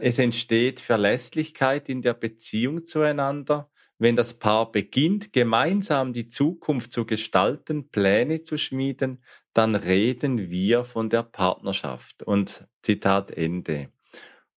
es 0.00 0.18
entsteht 0.18 0.80
Verlässlichkeit 0.80 1.88
in 1.88 2.02
der 2.02 2.14
Beziehung 2.14 2.84
zueinander, 2.84 3.70
wenn 3.98 4.16
das 4.16 4.38
Paar 4.38 4.72
beginnt, 4.72 5.32
gemeinsam 5.32 6.14
die 6.14 6.26
Zukunft 6.26 6.90
zu 6.90 7.04
gestalten, 7.04 7.90
Pläne 7.90 8.42
zu 8.42 8.56
schmieden, 8.56 9.22
dann 9.52 9.74
reden 9.74 10.48
wir 10.48 10.84
von 10.84 11.10
der 11.10 11.22
Partnerschaft. 11.22 12.22
Und 12.22 12.66
Zitat 12.82 13.30
Ende. 13.30 13.90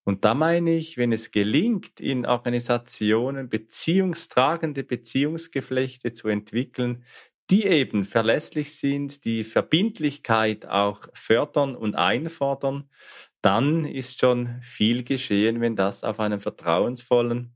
Und 0.05 0.25
da 0.25 0.33
meine 0.33 0.75
ich, 0.75 0.97
wenn 0.97 1.11
es 1.11 1.31
gelingt, 1.31 1.99
in 1.99 2.25
Organisationen 2.25 3.49
beziehungstragende 3.49 4.83
Beziehungsgeflechte 4.83 6.13
zu 6.13 6.29
entwickeln, 6.29 7.03
die 7.49 7.65
eben 7.65 8.05
verlässlich 8.05 8.77
sind, 8.77 9.25
die 9.25 9.43
Verbindlichkeit 9.43 10.65
auch 10.65 11.01
fördern 11.13 11.75
und 11.75 11.95
einfordern, 11.95 12.89
dann 13.43 13.85
ist 13.85 14.19
schon 14.19 14.61
viel 14.61 15.03
geschehen, 15.03 15.61
wenn 15.61 15.75
das 15.75 16.03
auf 16.03 16.19
einem 16.19 16.39
vertrauensvollen, 16.39 17.53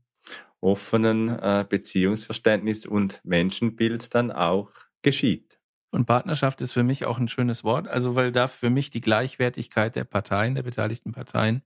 offenen 0.60 1.30
äh, 1.30 1.64
Beziehungsverständnis 1.68 2.84
und 2.84 3.20
Menschenbild 3.24 4.14
dann 4.14 4.30
auch 4.30 4.70
geschieht. 5.02 5.58
Und 5.90 6.04
Partnerschaft 6.04 6.60
ist 6.60 6.72
für 6.72 6.82
mich 6.82 7.06
auch 7.06 7.18
ein 7.18 7.28
schönes 7.28 7.64
Wort, 7.64 7.88
also 7.88 8.14
weil 8.14 8.32
da 8.32 8.48
für 8.48 8.68
mich 8.68 8.90
die 8.90 9.00
Gleichwertigkeit 9.00 9.96
der 9.96 10.04
Parteien, 10.04 10.54
der 10.54 10.62
beteiligten 10.62 11.12
Parteien 11.12 11.62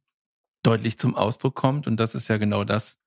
deutlich 0.62 0.98
zum 0.98 1.16
Ausdruck 1.16 1.56
kommt. 1.56 1.88
Und 1.88 1.98
das 1.98 2.14
ist 2.14 2.28
ja 2.28 2.36
genau 2.36 2.62
das 2.62 2.98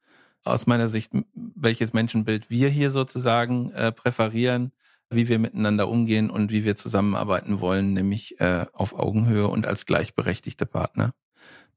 aus 0.43 0.67
meiner 0.67 0.89
Sicht, 0.89 1.13
welches 1.33 1.93
Menschenbild 1.93 2.49
wir 2.49 2.67
hier 2.67 2.89
sozusagen 2.89 3.71
äh, 3.71 3.93
präferieren 3.93 4.73
wie 5.15 5.27
wir 5.27 5.39
miteinander 5.39 5.87
umgehen 5.87 6.29
und 6.29 6.51
wie 6.51 6.63
wir 6.63 6.75
zusammenarbeiten 6.75 7.59
wollen, 7.61 7.93
nämlich 7.93 8.39
äh, 8.39 8.65
auf 8.73 8.93
Augenhöhe 8.93 9.47
und 9.47 9.65
als 9.65 9.85
gleichberechtigte 9.85 10.65
Partner. 10.65 11.13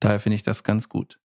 Daher 0.01 0.20
finde 0.20 0.36
ich 0.36 0.43
das 0.43 0.62
ganz 0.62 0.89
gut. 0.89 1.18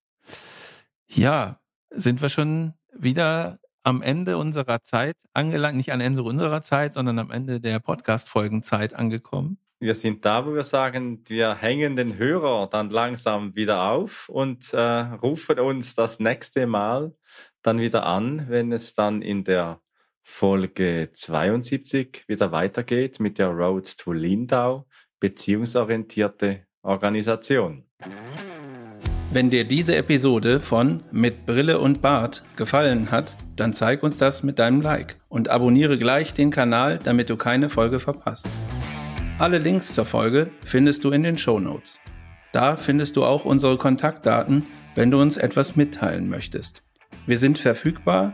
Ja, 1.07 1.59
sind 1.89 2.22
wir 2.22 2.30
schon 2.30 2.74
wieder 2.95 3.59
am 3.84 4.01
Ende 4.01 4.38
unserer 4.38 4.82
Zeit 4.82 5.18
angelangt, 5.34 5.78
nicht 5.78 5.91
am 5.91 5.99
Ende 5.99 6.24
unserer 6.24 6.61
Zeit, 6.61 6.93
sondern 6.93 7.20
am 7.20 7.32
Ende 7.32 7.59
der 7.59 7.80
Podcast-Folgenzeit 7.80 8.93
angekommen. 8.93 9.57
Wir 9.80 9.95
sind 9.95 10.24
da, 10.24 10.45
wo 10.45 10.55
wir 10.55 10.64
sagen, 10.64 11.24
wir 11.28 11.55
hängen 11.55 11.97
den 11.97 12.18
Hörer 12.18 12.68
dann 12.68 12.89
langsam 12.89 13.53
wieder 13.55 13.84
auf 13.91 14.30
und 14.30 14.74
äh, 14.74 14.80
rufen 14.80 15.59
uns 15.59 15.95
das 15.95 16.22
nächste 16.22 16.66
Mal 16.68 17.14
dann 17.61 17.80
wieder 17.80 18.05
an, 18.05 18.45
wenn 18.47 18.72
es 18.72 18.93
dann 18.93 19.22
in 19.22 19.43
der 19.43 19.82
Folge 20.26 21.09
72 21.11 22.24
wieder 22.28 22.53
weitergeht 22.53 23.19
mit 23.19 23.38
der 23.38 23.49
Road 23.49 23.97
to 23.97 24.13
Lindau, 24.13 24.88
beziehungsorientierte 25.19 26.61
Organisation. 26.82 27.84
Wenn 29.32 29.49
dir 29.49 29.65
diese 29.65 29.97
Episode 29.97 30.61
von 30.61 31.03
Mit 31.11 31.45
Brille 31.45 31.80
und 31.80 32.01
Bart 32.01 32.45
gefallen 32.55 33.11
hat, 33.11 33.36
dann 33.57 33.74
zeig 33.74 34.01
uns 34.01 34.17
das 34.17 34.43
mit 34.43 34.59
deinem 34.59 34.80
Like 34.80 35.17
und 35.28 35.49
abonniere 35.49 35.97
gleich 35.97 36.34
den 36.34 36.51
Kanal, 36.51 36.99
damit 37.03 37.30
du 37.30 37.36
keine 37.36 37.67
Folge 37.67 37.99
verpasst. 37.99 38.47
Alle 39.39 39.57
Links 39.57 39.93
zur 39.93 40.05
Folge 40.05 40.51
findest 40.63 41.03
du 41.03 41.11
in 41.11 41.24
den 41.24 41.38
Show 41.38 41.59
Notes. 41.59 41.99
Da 42.53 42.78
findest 42.78 43.17
du 43.17 43.26
auch 43.26 43.43
unsere 43.43 43.78
Kontaktdaten, 43.78 44.67
wenn 44.95 45.11
du 45.11 45.19
uns 45.19 45.36
etwas 45.36 45.76
mitteilen 45.76 46.30
möchtest. 46.30 46.82
Wir 47.26 47.38
sind 47.38 47.59
verfügbar 47.59 48.34